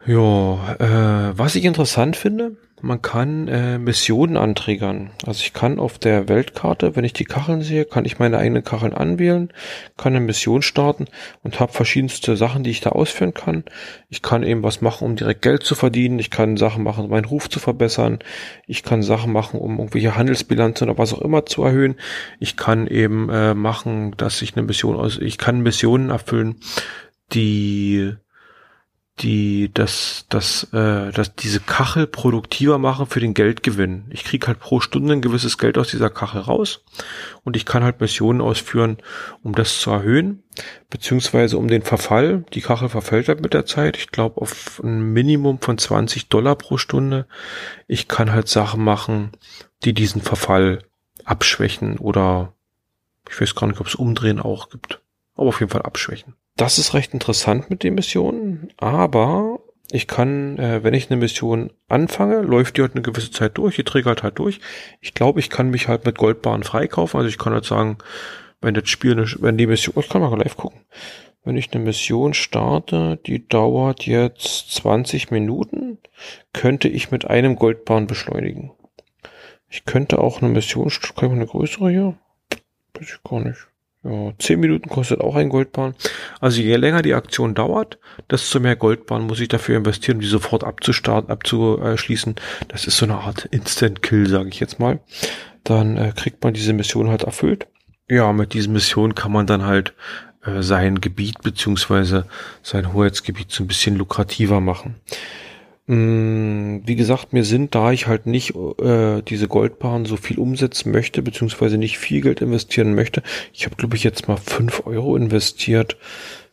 Ja, 0.05 0.75
äh, 0.79 1.39
was 1.39 1.55
ich 1.55 1.65
interessant 1.65 2.17
finde, 2.17 2.57
man 2.83 3.01
kann 3.01 3.49
äh, 3.49 3.79
Missionen 3.79 4.37
anträgern. 4.37 5.11
Also 5.25 5.43
ich 5.43 5.55
kann 5.55 5.79
auf 5.79 5.99
der 5.99 6.29
Weltkarte, 6.29 6.95
wenn 6.95 7.05
ich 7.05 7.15
die 7.15 7.25
Kacheln 7.25 7.63
sehe, 7.63 7.87
kann 7.87 8.05
ich 8.05 8.19
meine 8.19 8.37
eigenen 8.37 8.65
Kacheln 8.65 8.93
anwählen, 8.93 9.53
kann 9.97 10.15
eine 10.15 10.25
Mission 10.25 10.61
starten 10.61 11.07
und 11.43 11.59
habe 11.59 11.73
verschiedenste 11.73 12.37
Sachen, 12.37 12.65
die 12.65 12.71
ich 12.71 12.83
da 12.83 12.91
ausführen 12.91 13.33
kann. 13.33 13.65
Ich 14.11 14.21
kann 14.21 14.43
eben 14.43 14.63
was 14.63 14.83
machen, 14.83 15.07
um 15.07 15.17
direkt 15.17 15.43
Geld 15.43 15.63
zu 15.63 15.75
verdienen. 15.75 16.19
Ich 16.19 16.31
kann 16.31 16.57
Sachen 16.59 16.83
machen, 16.83 17.05
um 17.05 17.11
meinen 17.11 17.25
Ruf 17.25 17.49
zu 17.49 17.61
verbessern. 17.61 18.19
Ich 18.67 18.83
kann 18.83 19.03
Sachen 19.03 19.33
machen, 19.33 19.59
um 19.59 19.79
irgendwelche 19.79 20.15
Handelsbilanzen 20.15 20.91
oder 20.91 20.99
was 20.99 21.15
auch 21.15 21.23
immer 21.23 21.47
zu 21.47 21.63
erhöhen. 21.63 21.97
Ich 22.41 22.57
kann 22.57 22.87
eben 22.87 23.31
äh, 23.31 23.55
machen, 23.55 24.15
dass 24.19 24.43
ich 24.43 24.55
eine 24.55 24.67
Mission 24.67 24.97
aus, 24.97 25.19
ich 25.19 25.39
kann 25.39 25.61
Missionen 25.63 26.11
erfüllen, 26.11 26.57
die 27.33 28.17
die 29.21 29.71
das 29.73 30.27
das 30.29 30.65
äh, 30.75 31.11
das 31.11 31.35
diese 31.35 31.61
Kachel 31.61 32.07
produktiver 32.07 32.77
machen 32.77 33.07
für 33.07 33.21
den 33.21 33.33
Geldgewinn. 33.33 34.05
Ich 34.11 34.25
krieg 34.25 34.47
halt 34.47 34.61
pro 34.61 34.81
Stunde 34.81 35.15
ein 35.15 35.23
gewisses 35.23 35.57
Geld 35.57 35.79
aus 35.79 35.89
dieser 35.89 36.11
Kachel 36.11 36.43
raus 36.43 36.85
und 37.43 37.57
ich 37.57 37.65
kann 37.65 37.83
halt 37.83 38.01
Missionen 38.01 38.43
ausführen, 38.43 38.99
um 39.43 39.55
das 39.55 39.81
zu 39.81 39.91
erhöhen, 39.91 40.43
beziehungsweise 40.91 41.57
um 41.57 41.69
den 41.69 41.83
Verfall. 41.83 42.45
Die 42.53 42.61
Kachel 42.61 42.91
verfällt 42.91 43.29
halt 43.29 43.41
mit 43.41 43.55
der 43.55 43.65
Zeit. 43.65 43.97
Ich 43.97 44.09
glaube 44.09 44.43
auf 44.43 44.83
ein 44.85 45.13
Minimum 45.15 45.61
von 45.61 45.79
20 45.79 46.29
Dollar 46.29 46.57
pro 46.57 46.77
Stunde. 46.77 47.27
Ich 47.87 48.09
kann 48.09 48.33
halt 48.33 48.49
Sachen 48.49 48.85
machen, 48.85 49.31
die 49.85 49.95
diesen 49.95 50.21
Verfall 50.21 50.81
abschwächen 51.25 51.99
oder 51.99 52.53
ich 53.31 53.41
weiß 53.41 53.55
gar 53.55 53.67
nicht, 53.67 53.81
ob 53.81 53.87
es 53.87 53.95
Umdrehen 53.95 54.41
auch 54.41 54.69
gibt, 54.69 55.01
aber 55.37 55.49
auf 55.49 55.61
jeden 55.61 55.73
Fall 55.73 55.83
abschwächen. 55.83 56.35
Das 56.57 56.79
ist 56.79 56.95
recht 56.95 57.13
interessant 57.13 57.69
mit 57.69 57.83
den 57.83 57.95
Missionen, 57.95 58.69
aber 58.79 59.61
ich 59.93 60.07
kann, 60.07 60.59
äh, 60.59 60.83
wenn 60.83 60.95
ich 60.95 61.11
eine 61.11 61.21
Mission 61.21 61.71
anfange, 61.89 62.41
läuft 62.41 62.77
die 62.77 62.83
halt 62.83 62.93
eine 62.95 63.03
gewisse 63.03 63.31
Zeit 63.31 63.57
durch, 63.59 63.77
die 63.77 63.85
triggert 63.85 64.23
halt 64.23 64.39
durch. 64.39 64.61
Ich 65.01 65.15
glaube, 65.15 65.39
ich 65.39 65.51
kann 65.51 65.71
mich 65.71 65.87
halt 65.87 66.05
mit 66.05 66.19
Goldbahn 66.19 66.65
freikaufen. 66.65 67.19
Also 67.19 67.29
ich 67.29 67.39
kann 67.39 67.53
halt 67.53 67.65
sagen, 67.65 67.99
wenn 68.61 68.75
das 68.75 68.89
Spiel, 68.89 69.13
eine, 69.13 69.27
wenn 69.41 69.59
die 69.59 69.67
Mission, 69.67 69.95
ich 69.99 70.09
kann 70.09 70.23
mal 70.23 70.37
live 70.37 70.57
gucken. 70.57 70.81
Wenn 71.45 71.57
ich 71.57 71.73
eine 71.73 71.85
Mission 71.85 72.35
starte, 72.35 73.21
die 73.25 73.47
dauert 73.47 74.07
jetzt 74.07 74.73
20 74.73 75.31
Minuten, 75.31 75.99
könnte 76.53 76.89
ich 76.89 77.13
mit 77.13 77.27
einem 77.27 77.55
Goldbahn 77.55 78.09
beschleunigen. 78.09 78.73
Ich 79.69 79.85
könnte 79.85 80.19
auch 80.19 80.43
eine 80.43 80.51
Mission, 80.51 80.89
kann 80.89 81.13
ich 81.17 81.23
mal 81.23 81.33
eine 81.33 81.47
größere 81.47 81.91
hier? 81.91 82.19
Weiß 82.95 83.09
ich 83.15 83.23
gar 83.23 83.41
nicht. 83.41 83.69
Ja, 84.07 84.33
10 84.39 84.61
Minuten 84.61 84.89
kostet 84.89 85.21
auch 85.21 85.35
ein 85.35 85.49
Goldbahn. 85.49 85.95
Also 86.41 86.61
je 86.61 86.77
länger 86.77 87.03
die 87.03 87.15
Aktion 87.15 87.55
dauert, 87.55 87.99
desto 88.31 88.61
mehr 88.61 88.77
Goldbahn 88.77 89.27
muss 89.27 89.41
ich 89.41 89.49
dafür 89.49 89.77
investieren, 89.77 90.21
die 90.21 90.27
sofort 90.27 90.63
abzustarten, 90.63 91.31
abzuschließen. 91.31 92.37
Das 92.69 92.87
ist 92.87 92.99
so 92.99 93.07
eine 93.07 93.17
Art 93.17 93.47
Instant-Kill, 93.47 94.29
sage 94.29 94.49
ich 94.49 94.61
jetzt 94.61 94.79
mal. 94.79 95.01
Dann 95.65 95.97
äh, 95.97 96.13
kriegt 96.15 96.45
man 96.45 96.55
diese 96.55 96.73
Mission 96.73 97.09
halt 97.09 97.25
erfüllt. 97.25 97.67
Ja, 98.09 98.33
mit 98.33 98.55
diesen 98.55 98.73
Missionen 98.73 99.17
kann 99.17 99.33
man 99.33 99.49
dann 99.49 99.65
halt 99.65 99.93
äh, 100.45 100.63
sein 100.63 101.01
Gebiet 101.01 101.43
beziehungsweise 101.43 102.27
sein 102.63 102.93
Hoheitsgebiet 102.93 103.51
so 103.51 103.65
ein 103.65 103.67
bisschen 103.67 103.97
lukrativer 103.97 104.61
machen. 104.61 104.95
Wie 105.89 106.97
gesagt, 106.97 107.33
mir 107.33 107.45
sind, 107.45 107.77
da 107.77 107.93
ich 107.93 108.09
halt 108.09 108.27
nicht 108.27 108.55
äh, 108.57 109.23
diese 109.23 109.47
Goldbarren 109.47 110.05
so 110.05 110.17
viel 110.17 110.41
umsetzen 110.41 110.91
möchte, 110.91 111.23
beziehungsweise 111.23 111.79
nicht 111.79 111.99
viel 111.99 112.23
Geld 112.23 112.41
investieren 112.41 112.97
möchte, 112.97 113.23
ich 113.53 113.67
habe, 113.67 113.77
glaube 113.77 113.95
ich, 113.95 114.03
jetzt 114.03 114.27
mal 114.27 114.37
fünf 114.37 114.85
Euro 114.85 115.17
investiert 115.17 115.97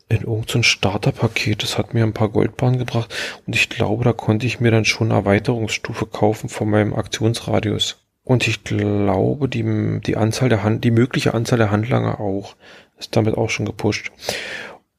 in 0.08 0.22
irgendein 0.22 0.62
Starterpaket. 0.62 1.64
Das 1.64 1.80
hat 1.80 1.96
mir 1.96 2.04
ein 2.04 2.14
paar 2.14 2.30
Goldbarren 2.30 2.78
gebracht 2.78 3.14
und 3.48 3.56
ich 3.56 3.70
glaube, 3.70 4.04
da 4.04 4.14
konnte 4.14 4.46
ich 4.46 4.60
mir 4.60 4.70
dann 4.70 4.86
schon 4.86 5.12
eine 5.12 5.22
Erweiterungsstufe 5.22 6.06
kaufen 6.06 6.48
von 6.48 6.70
meinem 6.70 6.94
Aktionsradius. 6.94 8.04
Und 8.24 8.48
ich 8.48 8.64
glaube, 8.64 9.50
die, 9.50 10.00
die 10.02 10.16
Anzahl 10.16 10.50
der 10.50 10.64
Hand, 10.64 10.84
die 10.84 10.92
mögliche 10.92 11.34
Anzahl 11.34 11.58
der 11.58 11.72
Handlanger 11.72 12.20
auch, 12.20 12.56
ist 12.98 13.16
damit 13.16 13.36
auch 13.36 13.50
schon 13.50 13.66
gepusht. 13.66 14.12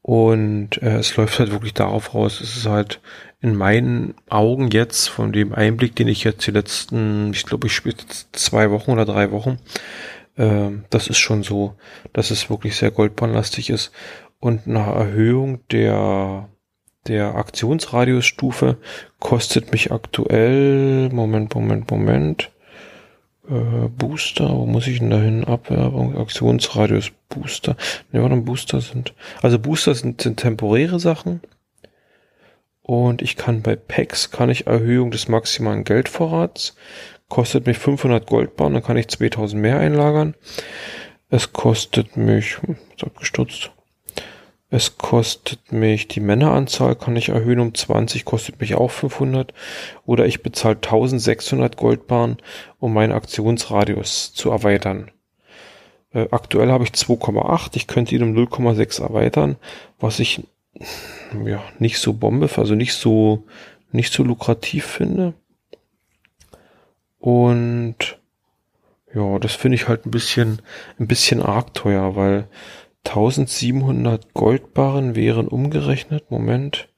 Und 0.07 0.83
äh, 0.83 0.99
es 0.99 1.17
läuft 1.17 1.39
halt 1.39 1.51
wirklich 1.51 1.73
darauf 1.73 2.13
raus, 2.13 2.43
es 2.43 2.59
ist 2.59 2.67
halt 2.67 3.01
in 3.41 3.57
meinen 3.57 4.13
Augen 4.29 4.69
jetzt, 4.69 5.09
von 5.09 5.33
dem 5.33 5.55
Einblick, 5.55 5.97
den 5.97 6.09
ich 6.09 6.25
jetzt 6.25 6.47
die 6.47 6.51
letzten, 6.51 7.33
ich 7.33 7.47
glaube, 7.47 7.69
ich 7.69 7.73
spiele 7.73 7.97
zwei 8.33 8.71
Wochen 8.71 8.91
oder 8.91 9.07
drei 9.07 9.31
Wochen, 9.31 9.59
äh, 10.37 10.73
das 10.91 11.09
ist 11.09 11.17
schon 11.17 11.43
so, 11.43 11.77
dass 12.13 12.31
es 12.31 12.51
wirklich 12.51 12.77
sehr 12.77 12.91
goldbahnlastig 12.91 13.71
ist. 13.71 13.93
Und 14.41 14.67
eine 14.67 14.81
Erhöhung 14.81 15.67
der, 15.69 16.51
der 17.07 17.37
Aktionsradiusstufe 17.37 18.77
kostet 19.21 19.73
mich 19.73 19.91
aktuell, 19.91 21.09
Moment, 21.15 21.55
Moment, 21.55 21.91
Moment, 21.91 22.51
äh, 23.49 23.89
Booster, 23.89 24.51
wo 24.51 24.67
muss 24.67 24.87
ich 24.87 24.99
denn 24.99 25.11
dahin? 25.11 25.45
Abwerbung, 25.45 26.17
Aktionsradius, 26.17 27.11
Booster. 27.29 27.77
Ne, 28.13 28.23
warte, 28.23 28.37
Booster 28.37 28.81
sind. 28.81 29.15
Also 29.43 29.59
Booster 29.59 29.95
sind, 29.95 30.21
sind 30.21 30.41
temporäre 30.41 31.01
Sachen. 31.01 31.41
Und 32.83 33.23
ich 33.23 33.37
kann 33.37 33.63
bei 33.63 33.77
Packs 33.77 34.31
kann 34.31 34.51
ich 34.51 34.67
Erhöhung 34.67 35.11
des 35.11 35.29
maximalen 35.29 35.85
Geldvorrats. 35.85 36.77
Kostet 37.29 37.67
mich 37.67 37.79
500 37.79 38.27
Goldbarren, 38.27 38.75
dann 38.75 38.83
kann 38.83 38.99
ich 38.99 39.09
2000 39.09 39.61
mehr 39.61 39.79
einlagern. 39.79 40.35
Es 41.31 41.53
kostet 41.53 42.17
mich, 42.17 42.61
hm, 42.61 42.77
ist 42.95 43.05
abgestürzt. 43.05 43.71
Es 44.75 44.99
kostet 44.99 45.71
mich, 45.71 46.09
die 46.09 46.19
Männeranzahl 46.19 46.97
kann 46.97 47.15
ich 47.15 47.29
erhöhen 47.29 47.61
um 47.61 47.75
20, 47.75 48.25
kostet 48.25 48.61
mich 48.61 48.75
auch 48.75 48.91
500. 48.91 49.55
Oder 50.05 50.27
ich 50.27 50.43
bezahle 50.43 50.75
1600 50.75 51.77
Goldbahn, 51.77 52.39
um 52.81 52.93
meinen 52.93 53.13
Aktionsradius 53.13 54.35
zu 54.35 54.51
erweitern. 54.51 55.13
Äh, 56.13 56.27
aktuell 56.33 56.73
habe 56.73 56.83
ich 56.83 56.91
2,8, 56.91 57.77
ich 57.77 57.87
könnte 57.87 58.17
ihn 58.17 58.25
um 58.25 58.35
0,6 58.35 59.01
erweitern, 59.01 59.59
was 60.01 60.19
ich 60.19 60.43
ja 61.45 61.63
nicht 61.79 61.99
so 61.99 62.13
bombe, 62.13 62.51
also 62.57 62.75
nicht 62.75 62.95
so, 62.95 63.45
nicht 63.93 64.13
so 64.13 64.25
lukrativ 64.25 64.87
finde. 64.87 65.35
Und 67.21 68.19
ja, 69.15 69.39
das 69.39 69.55
finde 69.55 69.77
ich 69.77 69.87
halt 69.87 70.05
ein 70.05 70.11
bisschen, 70.11 70.61
ein 70.99 71.07
bisschen 71.07 71.41
arg 71.41 71.75
teuer, 71.75 72.17
weil 72.17 72.49
1700 73.07 74.35
Goldbarren 74.35 75.15
wären 75.15 75.49
umgerechnet, 75.49 76.31
Moment, 76.31 76.89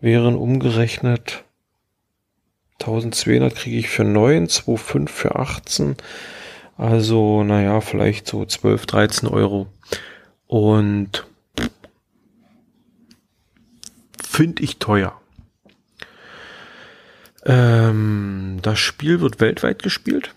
wären 0.00 0.36
umgerechnet 0.36 1.44
1200 2.80 3.54
kriege 3.54 3.78
ich 3.78 3.88
für 3.88 4.04
9, 4.04 4.46
2,5 4.48 5.08
für 5.08 5.36
18. 5.36 5.96
Also, 6.76 7.42
naja, 7.42 7.80
vielleicht 7.80 8.26
so 8.26 8.44
12, 8.44 8.86
13 8.86 9.28
Euro. 9.28 9.66
Und 10.46 11.26
finde 14.22 14.62
ich 14.62 14.78
teuer. 14.78 15.18
Ähm, 17.46 18.58
das 18.60 18.78
Spiel 18.78 19.20
wird 19.20 19.40
weltweit 19.40 19.82
gespielt. 19.82 20.34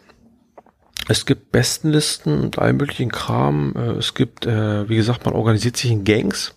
Es 1.10 1.26
gibt 1.26 1.52
Bestenlisten 1.52 2.40
und 2.40 2.60
all 2.60 2.72
möglichen 2.74 3.10
Kram. 3.10 3.74
Äh, 3.76 3.98
es 3.98 4.14
gibt, 4.14 4.46
äh, 4.46 4.88
wie 4.88 4.96
gesagt, 4.96 5.26
man 5.26 5.34
organisiert 5.34 5.76
sich 5.76 5.90
in 5.90 6.04
Gangs. 6.04 6.54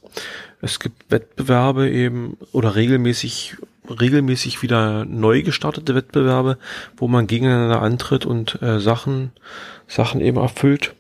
Es 0.61 0.79
gibt 0.79 1.11
Wettbewerbe 1.11 1.89
eben 1.89 2.37
oder 2.53 2.77
regelmäßig 2.77 3.57
regelmäßig 3.89 4.63
wieder 4.63 5.07
neu 5.07 5.43
gestartete 5.43 5.95
Wettbewerbe, 5.95 6.59
wo 6.99 7.09
man 7.09 7.27
gegeneinander 7.27 7.81
antritt 7.81 8.27
und 8.27 8.61
äh, 8.61 8.79
Sachen 8.79 9.33
Sachen 9.89 10.21
eben 10.21 10.37
erfüllt. 10.37 10.95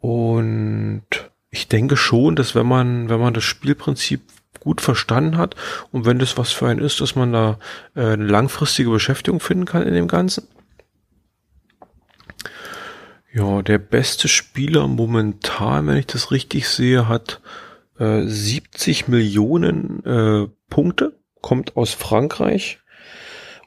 Und 0.00 1.06
ich 1.50 1.68
denke 1.68 1.96
schon, 1.96 2.36
dass 2.36 2.54
wenn 2.54 2.66
man 2.66 3.08
wenn 3.08 3.20
man 3.20 3.32
das 3.32 3.44
Spielprinzip 3.44 4.20
gut 4.60 4.82
verstanden 4.82 5.38
hat 5.38 5.56
und 5.92 6.04
wenn 6.04 6.18
das 6.18 6.36
was 6.36 6.52
für 6.52 6.68
einen 6.68 6.80
ist, 6.80 7.00
dass 7.00 7.16
man 7.16 7.32
da 7.32 7.58
eine 7.94 8.16
langfristige 8.16 8.90
Beschäftigung 8.90 9.40
finden 9.40 9.64
kann 9.64 9.82
in 9.82 9.94
dem 9.94 10.08
Ganzen. 10.08 10.46
Ja, 13.36 13.60
der 13.60 13.76
beste 13.76 14.28
Spieler 14.28 14.88
momentan, 14.88 15.86
wenn 15.86 15.98
ich 15.98 16.06
das 16.06 16.30
richtig 16.30 16.70
sehe, 16.70 17.06
hat 17.06 17.42
äh, 17.98 18.22
70 18.22 19.08
Millionen 19.08 20.02
äh, 20.06 20.48
Punkte, 20.70 21.20
kommt 21.42 21.76
aus 21.76 21.92
Frankreich. 21.92 22.78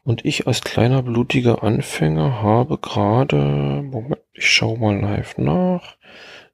Und 0.03 0.25
ich 0.25 0.47
als 0.47 0.61
kleiner 0.61 1.03
blutiger 1.03 1.61
Anfänger 1.61 2.41
habe 2.41 2.79
gerade, 2.79 3.83
Moment, 3.83 4.17
ich 4.33 4.49
schau 4.49 4.75
mal 4.75 4.99
live 4.99 5.37
nach. 5.37 5.97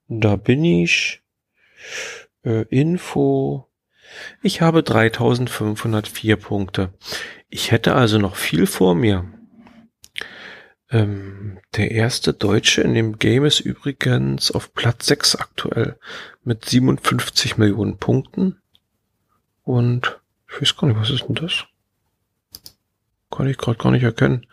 Da 0.10 0.36
bin 0.36 0.66
ich. 0.66 1.22
Äh, 2.44 2.64
Info. 2.64 3.70
Ich 4.42 4.60
habe 4.60 4.84
3504 4.84 6.36
Punkte. 6.36 6.94
Ich 7.48 7.72
hätte 7.72 7.96
also 7.96 8.18
noch 8.18 8.36
viel 8.36 8.66
vor 8.66 8.94
mir. 8.94 9.24
Ähm, 10.92 11.60
der 11.76 11.92
erste 11.92 12.34
Deutsche 12.34 12.82
in 12.82 12.94
dem 12.94 13.18
Game 13.18 13.46
ist 13.46 13.60
übrigens 13.60 14.52
auf 14.52 14.74
Platz 14.74 15.08
6 15.08 15.36
aktuell 15.38 15.98
mit 16.44 16.66
57 16.66 17.58
Millionen 17.58 17.98
Punkten. 17.98 18.62
Und 19.64 20.20
ich 20.48 20.62
weiß 20.62 20.78
gar 20.78 20.88
nicht, 20.88 21.00
was 21.00 21.10
ist 21.10 21.28
denn 21.28 21.36
das? 21.36 21.66
Kann 23.32 23.48
ich 23.48 23.58
gerade 23.58 23.78
gar 23.78 23.92
nicht 23.92 24.04
erkennen. 24.04 24.46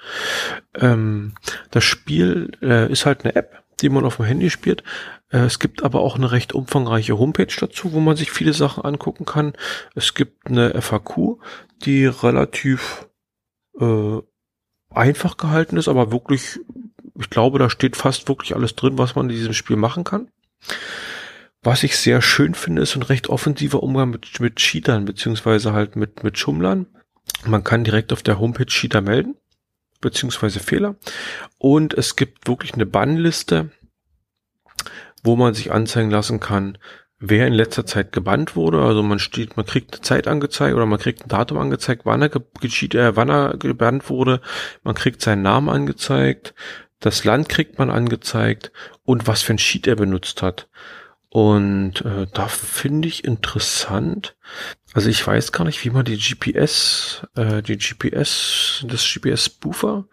Ähm, 0.75 1.35
das 1.71 1.85
Spiel 1.85 2.53
äh, 2.63 2.91
ist 2.91 3.05
halt 3.05 3.25
eine 3.25 3.37
App, 3.37 3.63
die 3.81 3.91
man 3.91 4.05
auf 4.05 4.17
dem 4.17 4.25
Handy 4.25 4.49
spielt. 4.49 4.83
Äh, 5.29 5.41
es 5.41 5.59
gibt 5.59 5.83
aber 5.83 6.01
auch 6.01 6.17
eine 6.17 6.33
recht 6.33 6.55
umfangreiche 6.55 7.19
Homepage 7.19 7.55
dazu, 7.61 7.93
wo 7.93 8.01
man 8.01 8.17
sich 8.17 8.31
viele 8.31 8.55
Sachen 8.55 8.85
angucken 8.85 9.27
kann. 9.27 9.53
Es 9.95 10.15
gibt 10.15 10.47
eine 10.47 10.81
FAQ, 10.81 11.39
die 11.85 12.07
relativ 12.07 13.07
äh, 13.79 14.19
einfach 14.97 15.37
gehalten 15.37 15.77
ist, 15.77 15.89
aber 15.89 16.13
wirklich, 16.13 16.61
ich 17.19 17.31
glaube, 17.31 17.59
da 17.59 17.71
steht 17.71 17.97
fast 17.97 18.29
wirklich 18.29 18.55
alles 18.55 18.75
drin, 18.75 18.99
was 18.99 19.15
man 19.15 19.29
in 19.29 19.37
diesem 19.37 19.55
Spiel 19.55 19.77
machen 19.77 20.05
kann. 20.05 20.29
Was 21.63 21.85
ich 21.85 21.97
sehr 21.97 22.23
schön 22.23 22.55
finde, 22.55 22.83
ist 22.83 22.97
ein 22.97 23.03
recht 23.03 23.29
offensiver 23.29 23.83
Umgang 23.83 24.11
mit, 24.11 24.41
mit 24.41 24.57
Cheatern, 24.57 25.05
beziehungsweise 25.05 25.73
halt 25.73 25.95
mit, 25.95 26.25
mit 26.25 26.37
Schummlern. 26.37 26.87
Man 27.47 27.63
kann 27.63 27.85
direkt 27.85 28.13
auf 28.13 28.23
der 28.23 28.41
Homepage 28.41 28.67
Cheater 28.67 29.01
melden, 29.01 29.37
beziehungsweise 30.01 30.59
Fehler. 30.59 30.97
Und 31.59 31.95
es 31.95 32.17
gibt 32.17 32.49
wirklich 32.49 32.75
eine 32.75 32.87
Bannliste, 32.87 33.71
wo 35.23 35.37
man 35.37 35.55
sich 35.55 35.71
anzeigen 35.71 36.11
lassen 36.11 36.41
kann, 36.41 36.79
wer 37.25 37.47
in 37.47 37.55
letzter 37.55 37.87
Zeit 37.87 38.13
gebannt 38.13 38.57
wurde. 38.57 38.83
Also 38.83 39.03
man 39.03 39.21
steht, 39.21 39.57
man 39.57 39.65
kriegt 39.65 39.95
eine 39.95 40.03
Zeit 40.03 40.27
angezeigt 40.27 40.75
oder 40.75 40.87
man 40.87 40.99
kriegt 40.99 41.23
ein 41.23 41.29
Datum 41.29 41.59
angezeigt, 41.59 42.03
wann 42.05 42.21
er, 42.21 42.31
geschieht, 42.61 42.95
äh, 42.95 43.17
wann 43.17 43.31
er 43.31 43.57
gebannt 43.57 44.11
wurde. 44.11 44.41
Man 44.83 44.97
kriegt 44.97 45.23
seinen 45.23 45.43
Namen 45.43 45.69
angezeigt, 45.69 46.53
das 46.99 47.25
Land 47.25 47.49
kriegt 47.49 47.79
man 47.79 47.91
angezeigt 47.91 48.73
und 49.05 49.27
was 49.27 49.43
für 49.43 49.55
ein 49.55 49.59
Sheet 49.59 49.87
er 49.87 49.97
benutzt 49.97 50.43
hat. 50.43 50.69
Und 51.29 52.05
äh, 52.05 52.27
da 52.35 52.49
finde 52.49 53.09
ich 53.09 53.25
interessant. 53.25 54.37
Also 54.93 55.09
ich 55.09 55.27
weiß 55.27 55.53
gar 55.53 55.65
nicht, 55.65 55.83
wie 55.85 55.91
man 55.91 56.05
die 56.05 56.19
GPS, 56.19 57.27
äh, 57.37 57.63
die 57.63 57.79
GPS, 57.79 58.85
das 58.87 59.05
GPS-Spoofer, 59.05 60.07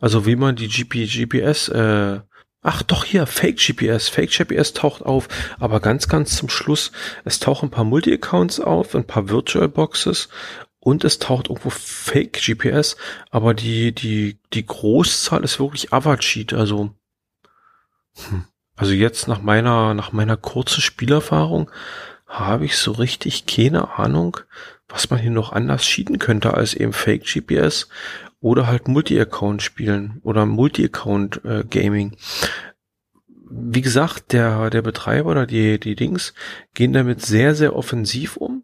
also 0.00 0.26
wie 0.26 0.36
man 0.36 0.56
die 0.56 0.68
GP, 0.68 1.06
GPS 1.06 1.68
äh, 1.68 2.20
Ach 2.62 2.82
doch 2.82 3.04
hier, 3.04 3.26
Fake 3.26 3.58
GPS. 3.58 4.08
Fake 4.08 4.30
GPS 4.30 4.72
taucht 4.72 5.02
auf, 5.02 5.28
aber 5.60 5.80
ganz, 5.80 6.08
ganz 6.08 6.36
zum 6.36 6.48
Schluss, 6.48 6.90
es 7.24 7.38
tauchen 7.38 7.68
ein 7.68 7.70
paar 7.70 7.84
Multi-Accounts 7.84 8.60
auf, 8.60 8.94
ein 8.94 9.06
paar 9.06 9.28
Virtual 9.28 9.68
Boxes 9.68 10.28
und 10.80 11.04
es 11.04 11.20
taucht 11.20 11.48
irgendwo 11.48 11.70
Fake 11.70 12.32
GPS, 12.32 12.96
aber 13.30 13.54
die, 13.54 13.92
die, 13.94 14.40
die 14.52 14.66
Großzahl 14.66 15.44
ist 15.44 15.60
wirklich 15.60 15.92
Avacheat, 15.92 16.52
also, 16.52 16.94
hm. 18.28 18.44
also 18.74 18.92
jetzt 18.92 19.28
nach 19.28 19.40
meiner, 19.40 19.94
nach 19.94 20.12
meiner 20.12 20.36
kurzen 20.36 20.80
Spielerfahrung 20.80 21.70
habe 22.26 22.64
ich 22.64 22.76
so 22.76 22.92
richtig 22.92 23.46
keine 23.46 23.98
Ahnung, 23.98 24.38
was 24.88 25.10
man 25.10 25.20
hier 25.20 25.30
noch 25.30 25.52
anders 25.52 25.82
cheaten 25.82 26.18
könnte 26.18 26.54
als 26.54 26.74
eben 26.74 26.92
Fake 26.92 27.24
GPS 27.24 27.88
oder 28.40 28.66
halt 28.66 28.88
Multi-Account 28.88 29.62
spielen 29.62 30.20
oder 30.22 30.46
Multi-Account 30.46 31.44
äh, 31.44 31.64
Gaming. 31.68 32.16
Wie 33.50 33.80
gesagt, 33.80 34.32
der, 34.32 34.68
der 34.68 34.82
Betreiber 34.82 35.30
oder 35.30 35.46
die, 35.46 35.80
die 35.80 35.96
Dings 35.96 36.34
gehen 36.74 36.92
damit 36.92 37.24
sehr, 37.24 37.54
sehr 37.54 37.74
offensiv 37.74 38.36
um. 38.36 38.62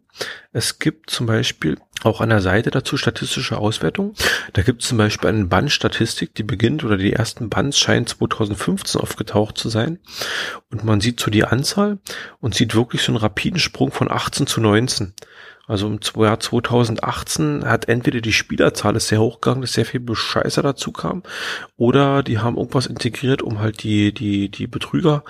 Es 0.51 0.77
gibt 0.77 1.09
zum 1.09 1.25
Beispiel 1.25 1.77
auch 2.03 2.21
an 2.21 2.29
der 2.29 2.41
Seite 2.41 2.69
dazu 2.69 2.95
statistische 2.95 3.57
Auswertung. 3.57 4.13
Da 4.53 4.61
gibt 4.61 4.83
es 4.83 4.89
zum 4.89 4.99
Beispiel 4.99 5.29
eine 5.29 5.45
Bandstatistik, 5.45 6.35
die 6.35 6.43
beginnt 6.43 6.83
oder 6.83 6.97
die 6.97 7.13
ersten 7.13 7.49
Bands 7.49 7.79
scheinen 7.79 8.05
2015 8.05 9.01
aufgetaucht 9.01 9.57
zu 9.57 9.69
sein. 9.69 9.99
Und 10.71 10.83
man 10.83 11.01
sieht 11.01 11.19
so 11.19 11.31
die 11.31 11.45
Anzahl 11.45 11.97
und 12.39 12.53
sieht 12.53 12.75
wirklich 12.75 13.01
so 13.01 13.11
einen 13.11 13.17
rapiden 13.17 13.59
Sprung 13.59 13.91
von 13.91 14.11
18 14.11 14.45
zu 14.45 14.61
19. 14.61 15.13
Also 15.67 15.87
im 15.87 15.99
Jahr 16.21 16.39
2018 16.39 17.65
hat 17.65 17.87
entweder 17.89 18.21
die 18.21 18.33
Spielerzahl 18.33 18.95
ist 18.95 19.07
sehr 19.07 19.19
hochgegangen, 19.19 19.61
dass 19.61 19.73
sehr 19.73 19.85
viel 19.85 19.99
Bescheißer 19.99 20.61
dazu 20.61 20.91
kam, 20.91 21.23
oder 21.75 22.21
die 22.21 22.39
haben 22.39 22.57
irgendwas 22.57 22.85
integriert, 22.85 23.41
um 23.41 23.59
halt 23.59 23.81
die, 23.83 24.13
die, 24.13 24.49
die 24.49 24.67
Betrüger 24.67 25.23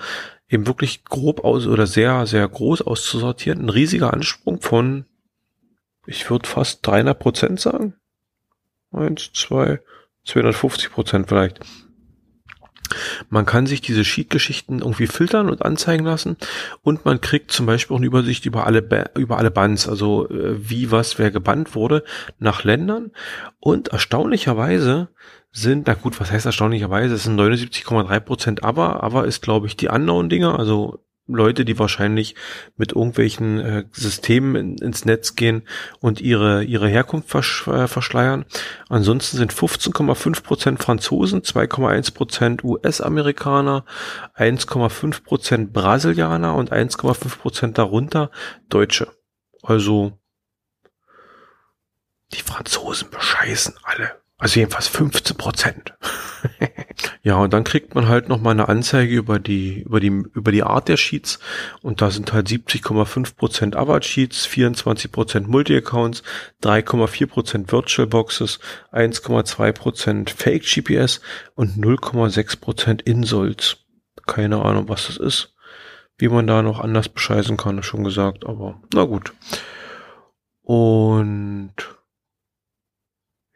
eben 0.48 0.66
wirklich 0.66 1.04
grob 1.04 1.44
aus 1.44 1.66
oder 1.66 1.86
sehr, 1.86 2.26
sehr 2.26 2.46
groß 2.46 2.82
auszusortieren. 2.82 3.62
Ein 3.62 3.70
riesiger 3.70 4.12
Ansprung 4.12 4.60
von, 4.60 5.06
ich 6.06 6.28
würde 6.30 6.48
fast 6.48 6.86
300 6.86 7.18
Prozent 7.18 7.60
sagen. 7.60 7.94
Eins, 8.92 9.32
zwei, 9.32 9.80
250 10.24 10.90
Prozent 10.92 11.28
vielleicht. 11.28 11.60
Man 13.30 13.46
kann 13.46 13.66
sich 13.66 13.80
diese 13.80 14.04
Sheet-Geschichten 14.04 14.80
irgendwie 14.80 15.06
filtern 15.06 15.48
und 15.48 15.64
anzeigen 15.64 16.04
lassen 16.04 16.36
und 16.82 17.04
man 17.04 17.20
kriegt 17.20 17.52
zum 17.52 17.66
Beispiel 17.66 17.94
auch 17.94 17.98
eine 17.98 18.06
Übersicht 18.06 18.46
über 18.46 18.66
alle, 18.66 19.10
über 19.16 19.38
alle 19.38 19.50
Bands, 19.50 19.88
also 19.88 20.28
äh, 20.28 20.56
wie 20.68 20.90
was 20.90 21.18
wer 21.18 21.30
gebannt 21.30 21.74
wurde 21.74 22.04
nach 22.38 22.64
Ländern 22.64 23.10
und 23.60 23.88
erstaunlicherweise 23.88 25.08
sind, 25.52 25.86
na 25.86 25.94
gut, 25.94 26.20
was 26.20 26.30
heißt 26.30 26.44
erstaunlicherweise, 26.44 27.14
es 27.14 27.24
sind 27.24 27.40
79,3 27.40 28.20
Prozent 28.20 28.64
aber, 28.64 29.02
aber 29.02 29.24
ist 29.26 29.40
glaube 29.42 29.66
ich 29.66 29.76
die 29.76 29.88
Unknown-Dinger, 29.88 30.58
also 30.58 31.00
Leute, 31.26 31.64
die 31.64 31.78
wahrscheinlich 31.78 32.34
mit 32.76 32.92
irgendwelchen 32.92 33.58
äh, 33.58 33.84
Systemen 33.92 34.54
in, 34.56 34.78
ins 34.78 35.04
Netz 35.04 35.34
gehen 35.34 35.62
und 36.00 36.20
ihre, 36.20 36.62
ihre 36.62 36.88
Herkunft 36.88 37.28
versch 37.28 37.66
äh, 37.66 37.88
verschleiern. 37.88 38.44
Ansonsten 38.88 39.36
sind 39.36 39.52
15,5 39.52 40.42
Prozent 40.42 40.82
Franzosen, 40.82 41.42
2,1 41.42 42.14
Prozent 42.14 42.64
US-Amerikaner, 42.64 43.84
1,5 44.36 45.24
Prozent 45.24 45.72
Brasilianer 45.72 46.54
und 46.54 46.72
1,5 46.72 47.38
Prozent 47.38 47.78
darunter 47.78 48.30
Deutsche. 48.68 49.08
Also 49.62 50.18
die 52.32 52.42
Franzosen 52.42 53.10
bescheißen 53.10 53.74
alle. 53.82 54.25
Also 54.38 54.60
jedenfalls 54.60 54.88
15 54.88 55.36
Prozent. 55.38 55.94
ja, 57.22 57.36
und 57.36 57.54
dann 57.54 57.64
kriegt 57.64 57.94
man 57.94 58.06
halt 58.06 58.28
noch 58.28 58.38
mal 58.38 58.50
eine 58.50 58.68
Anzeige 58.68 59.14
über 59.14 59.38
die, 59.38 59.80
über 59.80 59.98
die, 59.98 60.08
über 60.08 60.52
die 60.52 60.62
Art 60.62 60.88
der 60.88 60.98
Sheets. 60.98 61.38
Und 61.80 62.02
da 62.02 62.10
sind 62.10 62.34
halt 62.34 62.46
70,5 62.46 63.34
Prozent 63.34 63.76
Avard 63.76 64.04
Sheets, 64.04 64.44
24 64.44 65.10
Prozent 65.10 65.48
Multi-Accounts, 65.48 66.22
3,4 66.62 67.26
Prozent 67.26 67.72
Virtual 67.72 68.06
Boxes, 68.06 68.58
1,2 68.92 69.72
Prozent 69.72 70.30
Fake 70.30 70.64
GPS 70.64 71.22
und 71.54 71.78
0,6 71.78 72.60
Prozent 72.60 73.02
Insults. 73.02 73.78
Keine 74.26 74.60
Ahnung, 74.60 74.90
was 74.90 75.06
das 75.06 75.16
ist. 75.16 75.54
Wie 76.18 76.28
man 76.28 76.46
da 76.46 76.60
noch 76.60 76.80
anders 76.80 77.08
bescheißen 77.08 77.56
kann, 77.56 77.78
ist 77.78 77.86
schon 77.86 78.04
gesagt, 78.04 78.44
aber 78.44 78.82
na 78.92 79.04
gut. 79.04 79.32
Und 80.62 81.74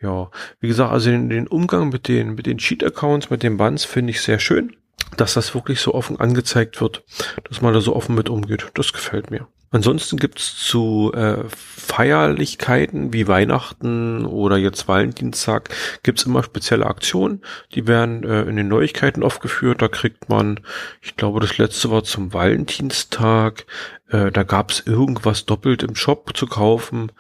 ja, 0.03 0.31
wie 0.61 0.69
gesagt, 0.69 0.93
also 0.93 1.11
den, 1.11 1.29
den 1.29 1.47
Umgang 1.47 1.91
mit 1.91 2.09
den, 2.09 2.35
mit 2.35 2.47
den 2.47 2.59
Cheat-Accounts, 2.59 3.31
mit 3.31 3.43
den 3.43 3.57
Bands 3.57 3.85
finde 3.85 4.11
ich 4.11 4.23
sehr 4.23 4.39
schön, 4.39 4.77
dass 5.17 5.35
das 5.35 5.55
wirklich 5.55 5.81
so 5.81 5.95
offen 5.95 6.19
angezeigt 6.19 6.81
wird, 6.81 7.05
dass 7.49 7.61
man 7.61 7.75
da 7.75 7.81
so 7.81 7.95
offen 7.95 8.15
mit 8.15 8.29
umgeht. 8.29 8.71
Das 8.75 8.93
gefällt 8.93 9.31
mir. 9.31 9.47
Ansonsten 9.73 10.17
gibt's 10.17 10.57
zu 10.57 11.13
äh, 11.15 11.45
Feierlichkeiten 11.49 13.13
wie 13.13 13.29
Weihnachten 13.29 14.27
oder 14.27 14.57
jetzt 14.57 14.89
Valentinstag 14.89 15.69
gibt's 16.03 16.25
immer 16.25 16.43
spezielle 16.43 16.87
Aktionen. 16.87 17.43
Die 17.75 17.87
werden 17.87 18.25
äh, 18.25 18.43
in 18.43 18.57
den 18.57 18.67
Neuigkeiten 18.67 19.23
aufgeführt. 19.23 19.81
Da 19.81 19.87
kriegt 19.87 20.29
man, 20.29 20.59
ich 21.01 21.15
glaube, 21.15 21.39
das 21.39 21.57
letzte 21.59 21.89
war 21.93 22.03
zum 22.03 22.33
Valentinstag. 22.33 23.65
Äh, 24.09 24.33
da 24.33 24.43
gab's 24.43 24.83
irgendwas 24.87 25.47
doppelt 25.47 25.85
im 25.85 25.95
Shop 25.95 26.37
zu 26.37 26.49
kaufen 26.49 27.13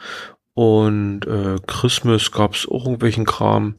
und 0.60 1.26
äh, 1.26 1.56
Christmas 1.66 2.32
gab 2.32 2.54
es 2.54 2.68
auch 2.68 2.84
irgendwelchen 2.84 3.24
Kram. 3.24 3.76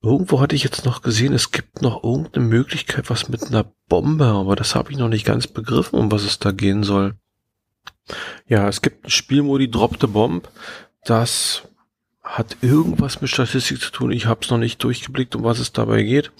Irgendwo 0.00 0.40
hatte 0.40 0.56
ich 0.56 0.64
jetzt 0.64 0.86
noch 0.86 1.02
gesehen, 1.02 1.34
es 1.34 1.52
gibt 1.52 1.82
noch 1.82 2.02
irgendeine 2.02 2.46
Möglichkeit, 2.46 3.10
was 3.10 3.28
mit 3.28 3.42
einer 3.42 3.70
Bombe, 3.86 4.24
aber 4.24 4.56
das 4.56 4.74
habe 4.74 4.90
ich 4.90 4.96
noch 4.96 5.10
nicht 5.10 5.26
ganz 5.26 5.46
begriffen, 5.46 5.98
um 5.98 6.10
was 6.10 6.24
es 6.24 6.38
da 6.38 6.52
gehen 6.52 6.84
soll. 6.84 7.16
Ja, 8.46 8.66
es 8.66 8.80
gibt 8.80 9.04
ein 9.04 9.10
Spielmodi 9.10 9.70
Drop 9.70 9.98
the 10.00 10.06
Bomb, 10.06 10.48
das 11.04 11.68
hat 12.22 12.58
irgendwas 12.60 13.22
mit 13.22 13.30
Statistik 13.30 13.80
zu 13.80 13.90
tun. 13.90 14.12
Ich 14.12 14.26
habe 14.26 14.40
es 14.42 14.50
noch 14.50 14.58
nicht 14.58 14.82
durchgeblickt, 14.84 15.34
um 15.34 15.42
was 15.42 15.58
es 15.58 15.72
dabei 15.72 16.02
geht. 16.02 16.30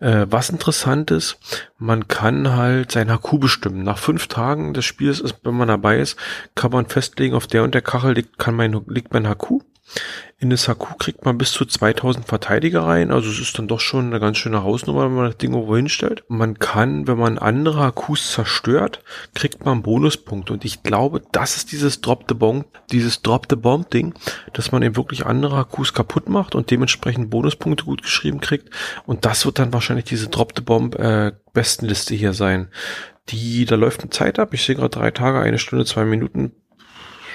Äh, 0.00 0.26
was 0.30 0.48
interessant 0.48 1.10
ist, 1.10 1.38
man 1.76 2.08
kann 2.08 2.54
halt 2.54 2.90
sein 2.92 3.12
HQ 3.12 3.38
bestimmen. 3.38 3.84
Nach 3.84 3.98
fünf 3.98 4.28
Tagen 4.28 4.72
des 4.72 4.86
Spiels, 4.86 5.20
ist, 5.20 5.36
wenn 5.42 5.54
man 5.54 5.68
dabei 5.68 5.98
ist, 5.98 6.16
kann 6.54 6.72
man 6.72 6.86
festlegen, 6.86 7.34
auf 7.34 7.46
der 7.46 7.64
und 7.64 7.74
der 7.74 7.82
Kachel 7.82 8.14
liegt, 8.14 8.38
kann 8.38 8.54
mein, 8.54 8.80
liegt 8.88 9.12
mein 9.12 9.28
HQ. 9.28 9.60
In 10.38 10.48
das 10.48 10.68
HQ 10.68 10.98
kriegt 10.98 11.26
man 11.26 11.36
bis 11.36 11.52
zu 11.52 11.66
2000 11.66 12.26
Verteidiger 12.26 12.84
rein, 12.84 13.10
also 13.10 13.28
es 13.28 13.38
ist 13.40 13.58
dann 13.58 13.68
doch 13.68 13.80
schon 13.80 14.06
eine 14.06 14.20
ganz 14.20 14.38
schöne 14.38 14.62
Hausnummer, 14.62 15.04
wenn 15.04 15.14
man 15.14 15.26
das 15.26 15.36
Ding 15.36 15.52
irgendwo 15.52 15.76
hinstellt. 15.76 16.24
Man 16.28 16.58
kann, 16.58 17.06
wenn 17.06 17.18
man 17.18 17.36
andere 17.36 17.92
HQs 17.92 18.32
zerstört, 18.32 19.02
kriegt 19.34 19.66
man 19.66 19.82
Bonuspunkte 19.82 20.54
und 20.54 20.64
ich 20.64 20.82
glaube, 20.82 21.20
das 21.32 21.56
ist 21.56 21.72
dieses 21.72 22.00
Drop 22.00 22.24
the 22.26 22.34
Bomb, 22.34 22.64
dieses 22.90 23.20
Drop 23.20 23.48
the 23.50 23.56
Bomb 23.56 23.90
Ding, 23.90 24.14
dass 24.54 24.72
man 24.72 24.82
eben 24.82 24.96
wirklich 24.96 25.26
andere 25.26 25.62
HQs 25.62 25.92
kaputt 25.92 26.30
macht 26.30 26.54
und 26.54 26.70
dementsprechend 26.70 27.28
Bonuspunkte 27.28 27.84
gut 27.84 28.02
geschrieben 28.02 28.40
kriegt 28.40 28.70
und 29.04 29.26
das 29.26 29.44
wird 29.44 29.58
dann 29.58 29.74
wahrscheinlich 29.74 30.06
diese 30.06 30.28
Drop 30.28 30.52
the 30.56 30.62
Bomb 30.62 30.94
äh, 30.98 31.32
Bestenliste 31.52 32.14
hier 32.14 32.32
sein. 32.32 32.68
Die, 33.28 33.66
da 33.66 33.76
läuft 33.76 34.00
eine 34.00 34.10
Zeit 34.10 34.38
ab. 34.38 34.54
Ich 34.54 34.64
sehe 34.64 34.74
gerade 34.74 34.90
drei 34.90 35.10
Tage, 35.10 35.38
eine 35.40 35.58
Stunde, 35.58 35.84
zwei 35.84 36.04
Minuten 36.04 36.52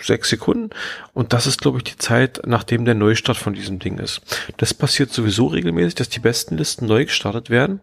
sechs 0.05 0.29
Sekunden. 0.29 0.69
Und 1.13 1.33
das 1.33 1.47
ist, 1.47 1.61
glaube 1.61 1.79
ich, 1.79 1.83
die 1.83 1.97
Zeit, 1.97 2.41
nachdem 2.45 2.85
der 2.85 2.95
Neustart 2.95 3.37
von 3.37 3.53
diesem 3.53 3.79
Ding 3.79 3.97
ist. 3.97 4.21
Das 4.57 4.73
passiert 4.73 5.11
sowieso 5.11 5.47
regelmäßig, 5.47 5.95
dass 5.95 6.09
die 6.09 6.19
besten 6.19 6.57
Listen 6.57 6.85
neu 6.85 7.05
gestartet 7.05 7.49
werden, 7.49 7.81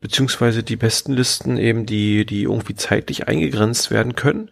beziehungsweise 0.00 0.62
die 0.62 0.76
besten 0.76 1.12
Listen 1.12 1.56
eben, 1.56 1.86
die, 1.86 2.26
die 2.26 2.42
irgendwie 2.42 2.74
zeitlich 2.74 3.28
eingegrenzt 3.28 3.90
werden 3.90 4.14
können. 4.14 4.50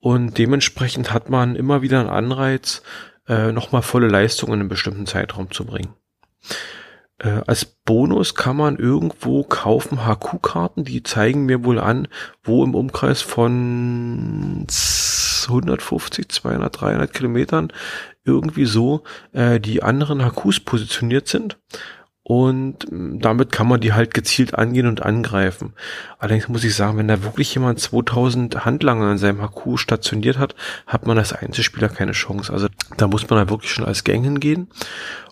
Und 0.00 0.38
dementsprechend 0.38 1.12
hat 1.12 1.30
man 1.30 1.56
immer 1.56 1.82
wieder 1.82 2.00
einen 2.00 2.10
Anreiz, 2.10 2.82
äh, 3.26 3.52
nochmal 3.52 3.82
volle 3.82 4.08
Leistung 4.08 4.50
in 4.50 4.60
einem 4.60 4.68
bestimmten 4.68 5.06
Zeitraum 5.06 5.50
zu 5.50 5.64
bringen. 5.64 5.94
Äh, 7.18 7.40
als 7.46 7.64
Bonus 7.64 8.34
kann 8.34 8.56
man 8.56 8.76
irgendwo 8.76 9.44
kaufen 9.44 10.04
HQ-Karten, 10.04 10.84
die 10.84 11.02
zeigen 11.02 11.46
mir 11.46 11.64
wohl 11.64 11.78
an, 11.78 12.08
wo 12.42 12.64
im 12.64 12.74
Umkreis 12.74 13.22
von 13.22 14.66
150, 15.48 16.28
200, 16.28 16.80
300 16.80 17.12
Kilometern 17.12 17.72
irgendwie 18.24 18.64
so 18.64 19.02
äh, 19.32 19.60
die 19.60 19.82
anderen 19.82 20.24
HQs 20.24 20.60
positioniert 20.60 21.28
sind. 21.28 21.58
Und 22.26 22.90
mm, 22.90 23.20
damit 23.20 23.52
kann 23.52 23.68
man 23.68 23.80
die 23.80 23.92
halt 23.92 24.14
gezielt 24.14 24.54
angehen 24.54 24.86
und 24.86 25.02
angreifen. 25.02 25.74
Allerdings 26.18 26.48
muss 26.48 26.64
ich 26.64 26.74
sagen, 26.74 26.96
wenn 26.96 27.06
da 27.06 27.22
wirklich 27.22 27.54
jemand 27.54 27.78
2000 27.80 28.64
Handlanger 28.64 29.06
an 29.06 29.18
seinem 29.18 29.42
HQ 29.42 29.76
stationiert 29.78 30.38
hat, 30.38 30.54
hat 30.86 31.06
man 31.06 31.18
als 31.18 31.34
Einzelspieler 31.34 31.90
keine 31.90 32.12
Chance. 32.12 32.52
Also 32.52 32.68
da 32.96 33.06
muss 33.06 33.28
man 33.28 33.38
da 33.38 33.50
wirklich 33.50 33.70
schon 33.70 33.84
als 33.84 34.04
Gang 34.04 34.24
hingehen. 34.24 34.68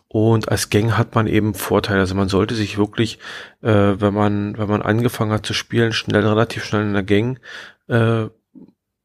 Und 0.09 0.51
als 0.51 0.68
Gang 0.68 0.98
hat 0.98 1.14
man 1.14 1.27
eben 1.27 1.55
Vorteile. 1.55 2.01
Also 2.01 2.14
man 2.14 2.29
sollte 2.29 2.55
sich 2.55 2.77
wirklich, 2.77 3.18
äh, 3.62 3.94
wenn 3.98 4.12
man, 4.12 4.59
wenn 4.59 4.68
man 4.68 4.83
angefangen 4.83 5.33
hat 5.33 5.46
zu 5.46 5.55
spielen, 5.55 5.94
schnell, 5.94 6.27
relativ 6.27 6.64
schnell 6.64 6.83
in 6.83 6.92
der 6.92 7.03
Gang 7.03 7.40
äh, 7.88 8.27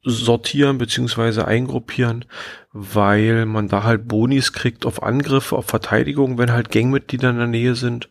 sortieren 0.03 0.77
beziehungsweise 0.77 1.47
eingruppieren, 1.47 2.25
weil 2.71 3.45
man 3.45 3.67
da 3.67 3.83
halt 3.83 4.07
Bonis 4.07 4.53
kriegt 4.53 4.85
auf 4.85 5.03
Angriffe, 5.03 5.55
auf 5.55 5.65
Verteidigung, 5.65 6.37
wenn 6.37 6.51
halt 6.51 6.71
Gangmitglieder 6.71 7.29
in 7.29 7.37
der 7.37 7.47
Nähe 7.47 7.75
sind. 7.75 8.09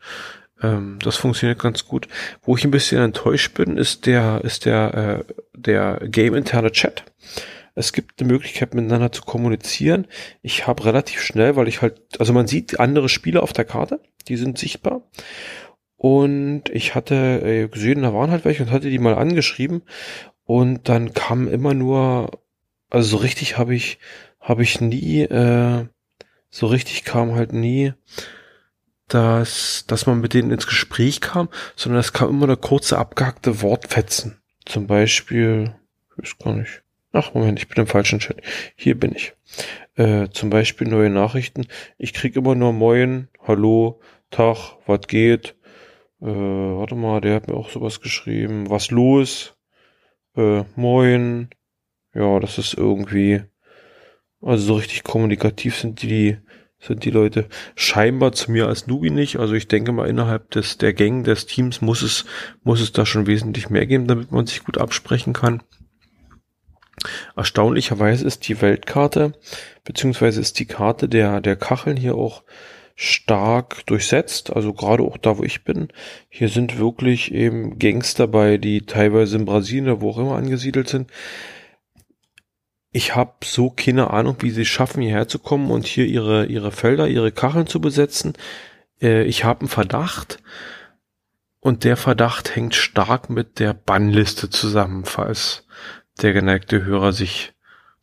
Ähm, 0.62 0.99
das 1.03 1.16
funktioniert 1.16 1.59
ganz 1.59 1.87
gut. 1.87 2.09
Wo 2.42 2.57
ich 2.57 2.64
ein 2.64 2.70
bisschen 2.70 3.01
enttäuscht 3.03 3.55
bin, 3.55 3.77
ist 3.77 4.07
der, 4.07 4.42
ist 4.44 4.64
der, 4.64 5.25
äh, 5.29 5.33
der 5.55 6.01
game-interne 6.09 6.72
Chat. 6.72 7.05
Es 7.75 7.92
gibt 7.92 8.20
eine 8.20 8.33
Möglichkeit, 8.33 8.75
miteinander 8.75 9.12
zu 9.12 9.22
kommunizieren. 9.22 10.07
Ich 10.40 10.66
habe 10.66 10.87
relativ 10.87 11.20
schnell, 11.20 11.57
weil 11.57 11.68
ich 11.68 11.83
halt, 11.83 12.01
also 12.18 12.33
man 12.33 12.46
sieht 12.46 12.81
andere 12.81 13.11
Spieler 13.11 13.42
auf 13.42 13.53
der 13.53 13.66
Karte, 13.66 14.01
die 14.29 14.37
sind 14.37 14.59
sichtbar. 14.59 15.03
Und 15.99 16.64
ich 16.70 16.94
hatte 16.94 17.14
äh, 17.14 17.68
gesehen, 17.68 18.03
da 18.03 18.14
waren 18.14 18.31
halt 18.31 18.44
welche 18.44 18.62
und 18.62 18.70
hatte 18.70 18.90
die 18.90 18.99
mal 18.99 19.14
angeschrieben. 19.14 19.83
Und 20.47 20.89
dann 20.89 21.13
kam 21.13 21.49
immer 21.49 21.75
nur, 21.75 22.31
also 22.89 23.09
so 23.11 23.17
richtig 23.19 23.59
habe 23.59 23.75
ich, 23.75 23.99
habe 24.41 24.63
ich 24.63 24.81
nie, 24.81 25.23
äh, 25.23 25.87
so 26.51 26.67
richtig 26.67 27.05
kam 27.05 27.35
halt 27.35 27.53
nie, 27.53 27.93
dass, 29.09 29.85
dass 29.87 30.07
man 30.07 30.21
mit 30.21 30.35
denen 30.35 30.51
ins 30.51 30.67
Gespräch 30.67 31.21
kam, 31.21 31.49
sondern 31.75 32.01
es 32.01 32.13
kam 32.13 32.31
immer 32.31 32.47
eine 32.47 32.57
kurze 32.57 32.99
abgehackte 32.99 33.61
Wortfetzen. 33.61 34.41
Zum 34.65 34.87
Beispiel, 34.87 35.75
ich 36.17 36.23
weiß 36.23 36.39
gar 36.39 36.55
nicht, 36.55 36.83
Ach, 37.19 37.33
Moment, 37.33 37.59
ich 37.59 37.69
bin 37.69 37.79
im 37.79 37.87
falschen 37.87 38.19
Chat. 38.19 38.43
Hier 38.75 38.99
bin 38.99 39.15
ich. 39.15 39.33
Äh, 39.95 40.29
zum 40.33 40.51
Beispiel 40.51 40.87
neue 40.87 41.09
Nachrichten. 41.09 41.67
Ich 41.97 42.13
krieg 42.13 42.37
immer 42.37 42.55
nur 42.55 42.75
Moin, 42.75 43.29
Hallo, 43.47 44.01
Tag, 44.31 44.77
was 44.85 45.01
geht? 45.07 45.57
Äh, 46.21 46.27
warte 46.27 46.95
mal, 46.95 47.23
der 47.23 47.37
hat 47.37 47.49
mir 47.49 47.55
auch 47.55 47.71
sowas 47.71 48.03
geschrieben. 48.03 48.69
Was 48.69 48.91
los? 48.91 49.56
Äh, 50.37 50.64
Moin. 50.77 51.49
Ja, 52.14 52.38
das 52.40 52.59
ist 52.59 52.75
irgendwie. 52.75 53.42
Also 54.42 54.66
so 54.66 54.75
richtig 54.75 55.03
kommunikativ 55.03 55.77
sind 55.77 56.03
die, 56.03 56.37
sind 56.79 57.05
die 57.05 57.11
Leute 57.11 57.49
scheinbar 57.75 58.33
zu 58.33 58.53
mir 58.53 58.68
als 58.68 58.87
Nubi 58.87 59.11
nicht. 59.11 59.38
Also 59.38 59.55
ich 59.55 59.66
denke 59.66 59.92
mal, 59.92 60.09
innerhalb 60.09 60.51
des, 60.51 60.77
der 60.77 60.92
Gang 60.92 61.25
des 61.25 61.46
Teams 61.46 61.81
muss 61.81 62.03
es, 62.03 62.27
muss 62.62 62.81
es 62.81 62.92
da 62.92 63.07
schon 63.07 63.27
wesentlich 63.27 63.70
mehr 63.70 63.87
geben, 63.87 64.07
damit 64.07 64.31
man 64.31 64.46
sich 64.46 64.62
gut 64.62 64.79
absprechen 64.79 65.33
kann. 65.33 65.62
Erstaunlicherweise 67.35 68.27
ist 68.27 68.46
die 68.49 68.61
Weltkarte, 68.61 69.33
beziehungsweise 69.85 70.40
ist 70.40 70.59
die 70.59 70.66
Karte 70.66 71.09
der, 71.09 71.40
der 71.40 71.57
Kacheln 71.57 71.96
hier 71.96 72.14
auch 72.14 72.42
stark 72.99 73.85
durchsetzt, 73.85 74.57
also 74.57 74.73
gerade 74.73 75.03
auch 75.03 75.19
da, 75.19 75.37
wo 75.37 75.45
ich 75.45 75.65
bin. 75.65 75.89
Hier 76.31 76.49
sind 76.49 76.79
wirklich 76.79 77.33
eben 77.33 77.79
Gangs 77.79 78.15
dabei, 78.15 78.57
die 78.57 78.87
teilweise 78.87 79.37
in 79.37 79.45
Brasilien, 79.45 80.01
wo 80.01 80.11
auch 80.11 80.19
immer 80.19 80.37
angesiedelt 80.37 80.89
sind. 80.89 81.11
Ich 82.91 83.15
habe 83.15 83.35
so 83.45 83.69
keine 83.69 84.11
Ahnung, 84.11 84.37
wie 84.41 84.51
sie 84.51 84.65
schaffen, 84.65 85.03
hierher 85.03 85.29
zu 85.29 85.39
kommen 85.39 85.71
und 85.71 85.87
hier 85.87 86.07
ihre, 86.07 86.47
ihre 86.47 86.73
Felder, 86.73 87.07
ihre 87.07 87.33
Kacheln 87.33 87.67
zu 87.67 87.83
besetzen. 87.83 88.33
Äh, 89.03 89.25
ich 89.25 89.45
habe 89.45 89.61
einen 89.61 89.69
Verdacht 89.69 90.43
und 91.61 91.85
der 91.85 91.99
Verdacht 91.99 92.57
hängt 92.57 92.75
stark 92.75 93.29
mit 93.29 93.59
der 93.59 93.75
Bannliste 93.75 94.49
zusammen, 94.49 95.05
falls 95.05 95.67
der 96.23 96.33
geneigte 96.33 96.83
Hörer 96.83 97.13
sich 97.13 97.53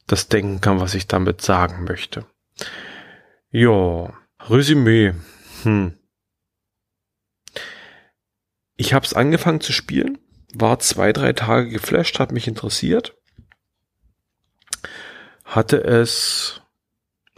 das 0.05 0.27
denken 0.27 0.61
kann, 0.61 0.79
was 0.79 0.93
ich 0.93 1.07
damit 1.07 1.41
sagen 1.41 1.85
möchte. 1.85 2.27
Ja, 3.49 4.13
Resümee. 4.49 5.13
Hm. 5.63 5.97
Ich 8.75 8.93
habe 8.93 9.05
es 9.05 9.13
angefangen 9.13 9.61
zu 9.61 9.71
spielen, 9.71 10.17
war 10.53 10.79
zwei, 10.79 11.13
drei 11.13 11.33
Tage 11.33 11.69
geflasht, 11.69 12.19
hat 12.19 12.31
mich 12.31 12.47
interessiert, 12.47 13.15
hatte 15.45 15.83
es 15.83 16.61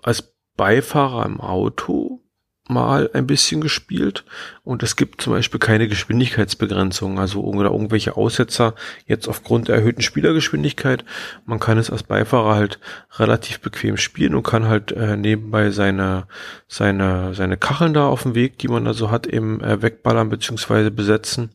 als 0.02 0.36
Beifahrer 0.56 1.26
im 1.26 1.42
Auto 1.42 2.25
mal 2.68 3.12
ein 3.14 3.28
bisschen 3.28 3.62
gespielt 3.62 4.26
und 4.64 4.82
es 4.82 4.96
gibt 4.96 5.22
zum 5.22 5.34
Beispiel 5.34 5.60
keine 5.60 5.88
Geschwindigkeitsbegrenzung, 5.88 7.20
also 7.20 7.44
oder 7.44 7.70
irgendwelche 7.72 8.18
Aussetzer 8.18 8.74
jetzt 9.06 9.28
aufgrund 9.28 9.68
der 9.68 9.76
erhöhten 9.76 10.02
Spielergeschwindigkeit. 10.02 11.06
Man 11.46 11.60
kann 11.60 11.78
es 11.78 11.92
als 11.92 12.04
Beifahrer 12.04 12.56
halt 12.56 12.80
relativ 13.18 13.60
bequem 13.60 13.98
spielen 13.98 14.34
und 14.34 14.44
kann 14.44 14.68
halt 14.68 14.92
äh, 14.92 15.16
nebenbei 15.16 15.70
seine 15.70 16.28
seine 16.68 17.36
seine 17.36 17.58
Kacheln 17.58 17.94
da 17.94 18.08
auf 18.08 18.24
dem 18.24 18.34
Weg, 18.34 18.58
die 18.58 18.68
man 18.68 18.86
da 18.86 18.94
so 18.94 19.12
hat, 19.12 19.28
eben 19.28 19.62
äh, 19.62 19.82
wegballern 19.82 20.30
beziehungsweise 20.30 20.90
besetzen. 20.90 21.52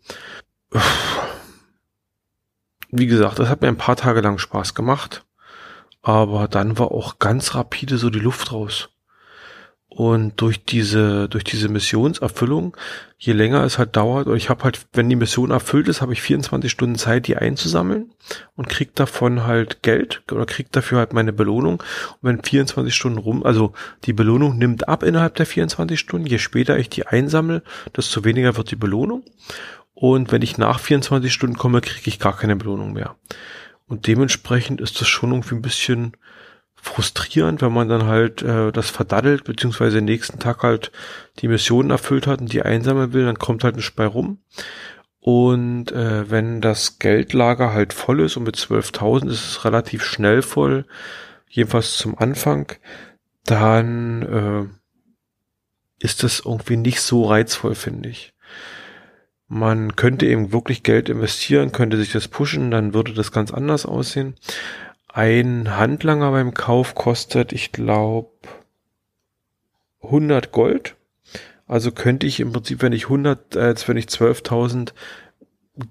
Wie 2.93 3.07
gesagt, 3.07 3.39
das 3.41 3.49
hat 3.49 3.63
mir 3.63 3.69
ein 3.69 3.77
paar 3.77 3.97
Tage 3.97 4.21
lang 4.21 4.39
Spaß 4.39 4.75
gemacht, 4.75 5.25
aber 6.03 6.47
dann 6.47 6.79
war 6.79 6.93
auch 6.93 7.19
ganz 7.19 7.55
rapide 7.57 7.99
so 7.99 8.11
die 8.11 8.21
Luft 8.21 8.53
raus. 8.53 8.91
Und 9.93 10.41
durch 10.41 10.65
diese, 10.65 11.29
durch 11.29 11.43
diese 11.43 11.69
Missionserfüllung, 11.69 12.77
je 13.19 13.33
länger 13.33 13.65
es 13.65 13.77
halt 13.77 13.97
dauert, 13.97 14.29
oder 14.29 14.37
ich 14.37 14.49
habe 14.49 14.63
halt, 14.63 14.87
wenn 14.93 15.09
die 15.09 15.17
Mission 15.17 15.51
erfüllt 15.51 15.89
ist, 15.89 16.01
habe 16.01 16.13
ich 16.13 16.23
24 16.23 16.71
Stunden 16.71 16.95
Zeit, 16.95 17.27
die 17.27 17.37
einzusammeln 17.37 18.13
und 18.55 18.69
krieg 18.69 18.95
davon 18.95 19.47
halt 19.47 19.83
Geld 19.83 20.23
oder 20.31 20.47
krieg 20.47 20.71
dafür 20.71 20.99
halt 20.99 21.13
meine 21.13 21.33
Belohnung. 21.33 21.83
Und 21.83 22.23
wenn 22.23 22.43
24 22.43 22.95
Stunden 22.95 23.19
rum, 23.19 23.45
also 23.45 23.73
die 24.05 24.13
Belohnung 24.13 24.59
nimmt 24.59 24.89
ab 24.89 25.03
innerhalb 25.03 25.35
der 25.35 25.47
24 25.47 25.99
Stunden, 25.99 26.27
je 26.27 26.39
später 26.39 26.79
ich 26.79 26.89
die 26.89 27.09
einsammle, 27.09 27.65
desto 27.97 28.25
weniger 28.25 28.57
wird 28.57 28.71
die 28.71 28.77
Belohnung. 28.77 29.25
Und 29.93 30.31
wenn 30.31 30.43
ich 30.43 30.57
nach 30.57 30.79
24 30.79 31.33
Stunden 31.33 31.59
komme, 31.59 31.81
kriege 31.81 32.09
ich 32.09 32.21
gar 32.21 32.37
keine 32.37 32.55
Belohnung 32.55 32.93
mehr. 32.93 33.17
Und 33.89 34.07
dementsprechend 34.07 34.81
ist 34.81 35.01
das 35.01 35.09
schon 35.09 35.33
irgendwie 35.33 35.57
ein 35.57 35.63
bisschen, 35.63 36.17
frustrierend, 36.83 37.63
wenn 37.63 37.73
man 37.73 37.89
dann 37.89 38.07
halt 38.07 38.43
äh, 38.43 38.73
das 38.73 38.91
verdaddelt, 38.91 39.45
beziehungsweise 39.45 39.97
den 39.97 40.07
nächsten 40.07 40.39
Tag 40.39 40.63
halt 40.63 40.93
die 41.39 41.49
Missionen 41.49 41.91
erfüllt 41.91 42.27
hat 42.27 42.41
und 42.41 42.53
die 42.53 42.63
einsammeln 42.63 43.13
will, 43.13 43.25
dann 43.25 43.39
kommt 43.39 43.65
halt 43.65 43.77
ein 43.77 43.83
Spei 43.83 44.07
rum. 44.07 44.39
Und 45.21 45.93
äh, 45.93 46.31
wenn 46.31 46.61
das 46.63 46.99
Geldlager 46.99 47.75
halt 47.75 47.93
voll 47.93 48.21
ist 48.21 48.37
und 48.37 48.45
mit 48.45 48.57
12.000 48.57 49.29
ist 49.29 49.49
es 49.49 49.65
relativ 49.65 50.03
schnell 50.03 50.41
voll, 50.41 50.87
jedenfalls 51.49 51.97
zum 51.97 52.19
Anfang, 52.19 52.73
dann 53.45 54.23
äh, 54.23 56.05
ist 56.05 56.23
das 56.23 56.41
irgendwie 56.45 56.77
nicht 56.77 57.03
so 57.03 57.25
reizvoll, 57.27 57.75
finde 57.75 58.09
ich. 58.09 58.33
Man 59.47 59.97
könnte 59.97 60.27
eben 60.27 60.53
wirklich 60.53 60.85
Geld 60.85 61.09
investieren, 61.09 61.73
könnte 61.73 61.97
sich 61.99 62.13
das 62.13 62.29
pushen, 62.29 62.71
dann 62.71 62.95
würde 62.95 63.13
das 63.13 63.33
ganz 63.33 63.53
anders 63.53 63.85
aussehen. 63.85 64.37
Ein 65.13 65.77
Handlanger 65.77 66.31
beim 66.31 66.55
Kauf 66.55 66.95
kostet, 66.95 67.53
ich 67.53 67.73
glaube, 67.73 68.31
100 70.03 70.53
Gold. 70.53 70.97
Also 71.67 71.93
könnte 71.93 72.27
ich 72.27 72.41
im 72.41 72.53
Prinzip, 72.53 72.83
wenn 72.83 72.93
ich 72.93 73.05
100, 73.05 73.57
äh, 73.57 73.75
wenn 73.87 73.97
ich 73.97 74.07
12.000 74.07 74.93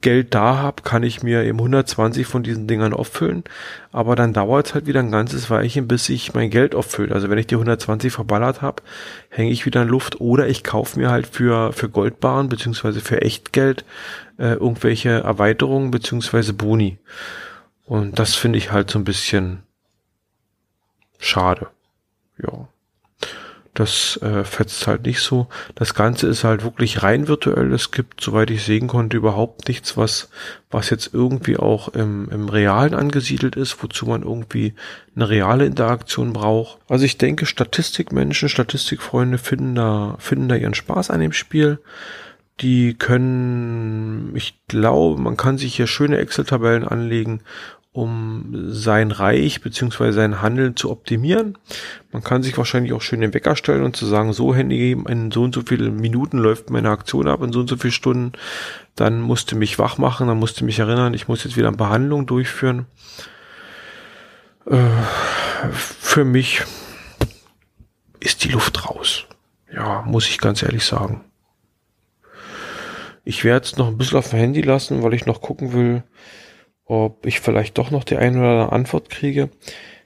Geld 0.02 0.36
da 0.36 0.58
habe, 0.58 0.84
kann 0.84 1.04
ich 1.04 1.24
mir 1.24 1.44
eben 1.44 1.58
120 1.58 2.28
von 2.28 2.44
diesen 2.44 2.68
Dingern 2.68 2.94
auffüllen. 2.94 3.44
Aber 3.92 4.16
dann 4.16 4.34
dauert 4.34 4.68
es 4.68 4.74
halt 4.74 4.88
wieder 4.88 5.00
ein 5.00 5.12
ganzes 5.12 5.50
Weilchen, 5.50 5.88
bis 5.88 6.10
ich 6.10 6.34
mein 6.34 6.50
Geld 6.50 6.76
auffüllt. 6.76 7.12
Also 7.12 7.30
wenn 7.30 7.38
ich 7.38 7.48
die 7.48 7.56
120 7.56 8.12
verballert 8.12 8.62
habe, 8.62 8.84
hänge 9.30 9.52
ich 9.52 9.66
wieder 9.66 9.82
in 9.82 9.88
Luft. 9.88 10.22
Oder 10.22 10.48
ich 10.48 10.64
kaufe 10.64 11.00
mir 11.00 11.10
halt 11.10 11.28
für, 11.28 11.74
für 11.74 11.90
Goldbaren 11.90 12.50
beziehungsweise 12.50 13.00
für 13.02 13.22
Echtgeld 13.22 13.84
äh, 14.38 14.54
irgendwelche 14.54 15.10
Erweiterungen 15.10 15.92
beziehungsweise 15.92 16.54
Boni. 16.54 16.98
Und 17.90 18.20
das 18.20 18.36
finde 18.36 18.60
ich 18.60 18.72
halt 18.72 18.92
so 18.92 19.00
ein 19.00 19.04
bisschen 19.04 19.64
schade. 21.18 21.68
Ja. 22.38 22.68
Das 23.74 24.20
äh, 24.22 24.44
fetzt 24.44 24.86
halt 24.86 25.08
nicht 25.08 25.22
so. 25.22 25.48
Das 25.74 25.96
Ganze 25.96 26.28
ist 26.28 26.44
halt 26.44 26.64
wirklich 26.64 27.02
rein 27.02 27.28
virtuell. 27.28 27.74
Es 27.74 27.90
gibt, 27.90 28.22
soweit 28.22 28.52
ich 28.52 28.64
sehen 28.64 28.88
konnte, 28.88 29.18
überhaupt 29.18 29.68
nichts, 29.68 29.98
was, 29.98 30.30
was 30.70 30.92
jetzt 30.92 31.16
irgendwie 31.16 31.58
auch 31.58 31.88
im, 31.88 32.30
im 32.30 32.48
Realen 32.48 32.94
angesiedelt 32.94 33.56
ist, 33.56 33.82
wozu 33.82 34.06
man 34.06 34.22
irgendwie 34.22 34.76
eine 35.16 35.28
reale 35.28 35.66
Interaktion 35.66 36.32
braucht. 36.32 36.78
Also 36.90 37.06
ich 37.06 37.18
denke, 37.18 37.48
Statistikmenschen, 37.48 38.50
Statistikfreunde 38.50 39.40
finden 39.40 39.74
da, 39.74 40.16
finden 40.20 40.48
da 40.48 40.56
ihren 40.56 40.76
Spaß 40.76 41.10
an 41.10 41.22
dem 41.22 41.34
Spiel. 41.34 41.80
Die 42.60 42.94
können, 42.94 44.36
ich 44.36 44.60
glaube, 44.68 45.20
man 45.20 45.38
kann 45.38 45.58
sich 45.58 45.76
hier 45.76 45.88
schöne 45.88 46.18
Excel-Tabellen 46.18 46.88
anlegen 46.88 47.42
um 47.92 48.72
sein 48.72 49.12
Reich 49.12 49.62
beziehungsweise 49.62 50.14
sein 50.14 50.42
Handeln 50.42 50.76
zu 50.76 50.92
optimieren. 50.92 51.58
Man 52.12 52.24
kann 52.24 52.44
sich 52.44 52.58
wahrscheinlich 52.58 52.94
auch 52.94 53.02
schön 53.02 53.22
den 53.22 53.34
Wecker 53.34 53.56
stellen 53.56 53.84
und 53.84 53.96
zu 53.96 54.06
sagen, 54.06 54.32
so 54.32 54.54
Handy, 54.54 54.92
in 54.92 55.32
so 55.32 55.44
und 55.44 55.56
so 55.56 55.64
viele 55.66 55.90
Minuten 55.90 56.38
läuft 56.38 56.70
meine 56.70 56.92
Aktion 56.92 57.28
ab, 57.28 57.42
in 57.42 57.52
so 57.52 57.62
und 57.62 57.70
so 57.70 57.78
viele 57.78 57.92
Stunden. 57.92 58.34
Dann 58.96 59.22
musste 59.22 59.56
mich 59.56 59.80
wach 59.80 59.98
machen, 59.98 60.28
dann 60.28 60.38
musste 60.38 60.66
mich 60.66 60.80
erinnern, 60.80 61.14
ich 61.14 61.28
muss 61.28 61.44
jetzt 61.44 61.58
wieder 61.58 61.70
eine 61.70 61.78
Behandlung 61.78 62.28
durchführen. 62.28 62.86
Äh, 64.68 64.86
für 65.72 66.26
mich 66.26 66.62
ist 68.20 68.44
die 68.44 68.50
Luft 68.50 68.88
raus. 68.88 69.26
Ja, 69.74 70.04
muss 70.04 70.28
ich 70.28 70.40
ganz 70.40 70.62
ehrlich 70.62 70.86
sagen. 70.86 71.24
Ich 73.24 73.44
werde 73.44 73.66
es 73.66 73.78
noch 73.78 73.88
ein 73.88 73.98
bisschen 73.98 74.18
auf 74.18 74.30
dem 74.30 74.40
Handy 74.40 74.62
lassen, 74.62 75.04
weil 75.04 75.14
ich 75.14 75.26
noch 75.26 75.42
gucken 75.42 75.74
will, 75.74 76.04
ob 76.90 77.26
ich 77.26 77.40
vielleicht 77.40 77.78
doch 77.78 77.92
noch 77.92 78.04
die 78.04 78.18
eine 78.18 78.40
oder 78.40 78.50
andere 78.50 78.72
Antwort 78.74 79.10
kriege. 79.10 79.50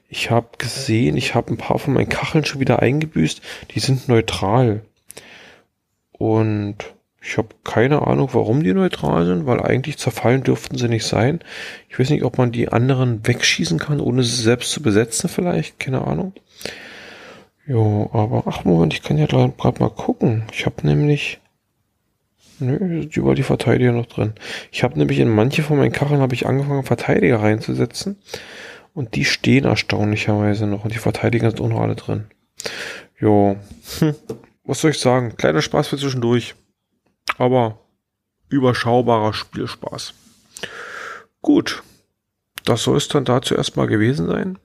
Ich 0.08 0.30
habe 0.30 0.48
gesehen, 0.58 1.16
ich 1.16 1.34
habe 1.34 1.52
ein 1.52 1.56
paar 1.56 1.78
von 1.78 1.94
meinen 1.94 2.10
Kacheln 2.10 2.44
schon 2.44 2.60
wieder 2.60 2.80
eingebüßt. 2.80 3.40
Die 3.74 3.80
sind 3.80 4.08
neutral. 4.08 4.82
Und 6.12 6.76
ich 7.22 7.38
habe 7.38 7.48
keine 7.64 8.06
Ahnung, 8.06 8.28
warum 8.32 8.62
die 8.62 8.74
neutral 8.74 9.24
sind, 9.24 9.46
weil 9.46 9.60
eigentlich 9.62 9.96
zerfallen 9.96 10.42
dürften 10.42 10.76
sie 10.76 10.88
nicht 10.88 11.06
sein. 11.06 11.40
Ich 11.88 11.98
weiß 11.98 12.10
nicht, 12.10 12.22
ob 12.22 12.36
man 12.36 12.52
die 12.52 12.68
anderen 12.68 13.26
wegschießen 13.26 13.78
kann, 13.78 13.98
ohne 13.98 14.22
sie 14.22 14.42
selbst 14.42 14.70
zu 14.70 14.82
besetzen 14.82 15.30
vielleicht. 15.30 15.80
Keine 15.80 16.06
Ahnung. 16.06 16.34
Jo, 17.66 18.10
aber 18.12 18.44
ach 18.46 18.64
Moment, 18.64 18.92
ich 18.92 19.02
kann 19.02 19.16
ja 19.16 19.24
gerade 19.24 19.54
mal 19.80 19.88
gucken. 19.88 20.44
Ich 20.52 20.66
habe 20.66 20.86
nämlich 20.86 21.40
Nö, 22.60 22.78
sind 22.78 23.16
überall 23.16 23.34
die 23.34 23.42
Verteidiger 23.42 23.92
noch 23.92 24.06
drin. 24.06 24.34
Ich 24.70 24.82
habe 24.84 24.98
nämlich 24.98 25.18
in 25.18 25.28
manche 25.28 25.62
von 25.62 25.78
meinen 25.78 25.92
Kacheln 25.92 26.20
habe 26.20 26.34
ich 26.34 26.46
angefangen, 26.46 26.84
Verteidiger 26.84 27.40
reinzusetzen. 27.40 28.16
Und 28.92 29.16
die 29.16 29.24
stehen 29.24 29.64
erstaunlicherweise 29.64 30.66
noch. 30.66 30.84
Und 30.84 30.94
die 30.94 30.98
Verteidiger 30.98 31.50
sind 31.50 31.60
auch 31.60 31.68
noch 31.68 31.80
alle 31.80 31.96
drin. 31.96 32.26
Jo. 33.18 33.56
Hm. 33.98 34.14
Was 34.64 34.80
soll 34.80 34.92
ich 34.92 34.98
sagen? 35.00 35.36
Kleiner 35.36 35.62
Spaß 35.62 35.88
für 35.88 35.98
zwischendurch. 35.98 36.54
Aber 37.38 37.78
überschaubarer 38.48 39.32
Spielspaß. 39.32 40.14
Gut. 41.42 41.82
das 42.64 42.82
soll 42.84 42.96
es 42.96 43.08
dann 43.08 43.24
dazu 43.24 43.54
erstmal 43.54 43.86
gewesen 43.86 44.26
sein. 44.26 44.58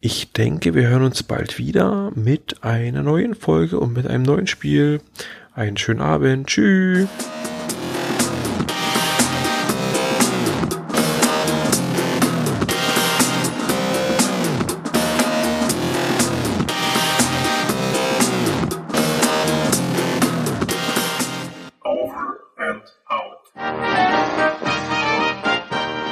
Ich 0.00 0.32
denke, 0.32 0.74
wir 0.74 0.88
hören 0.88 1.02
uns 1.02 1.22
bald 1.22 1.58
wieder 1.58 2.12
mit 2.14 2.62
einer 2.62 3.02
neuen 3.02 3.34
Folge 3.34 3.78
und 3.78 3.94
mit 3.94 4.06
einem 4.06 4.22
neuen 4.22 4.46
Spiel. 4.46 5.00
Einen 5.58 5.76
schönen 5.76 6.00
Abend. 6.00 6.46
Tschüss. 6.46 7.08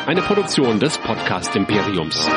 Eine 0.06 0.22
Produktion 0.22 0.80
des 0.80 0.98
Podcast 0.98 1.54
Imperiums. 1.54 2.28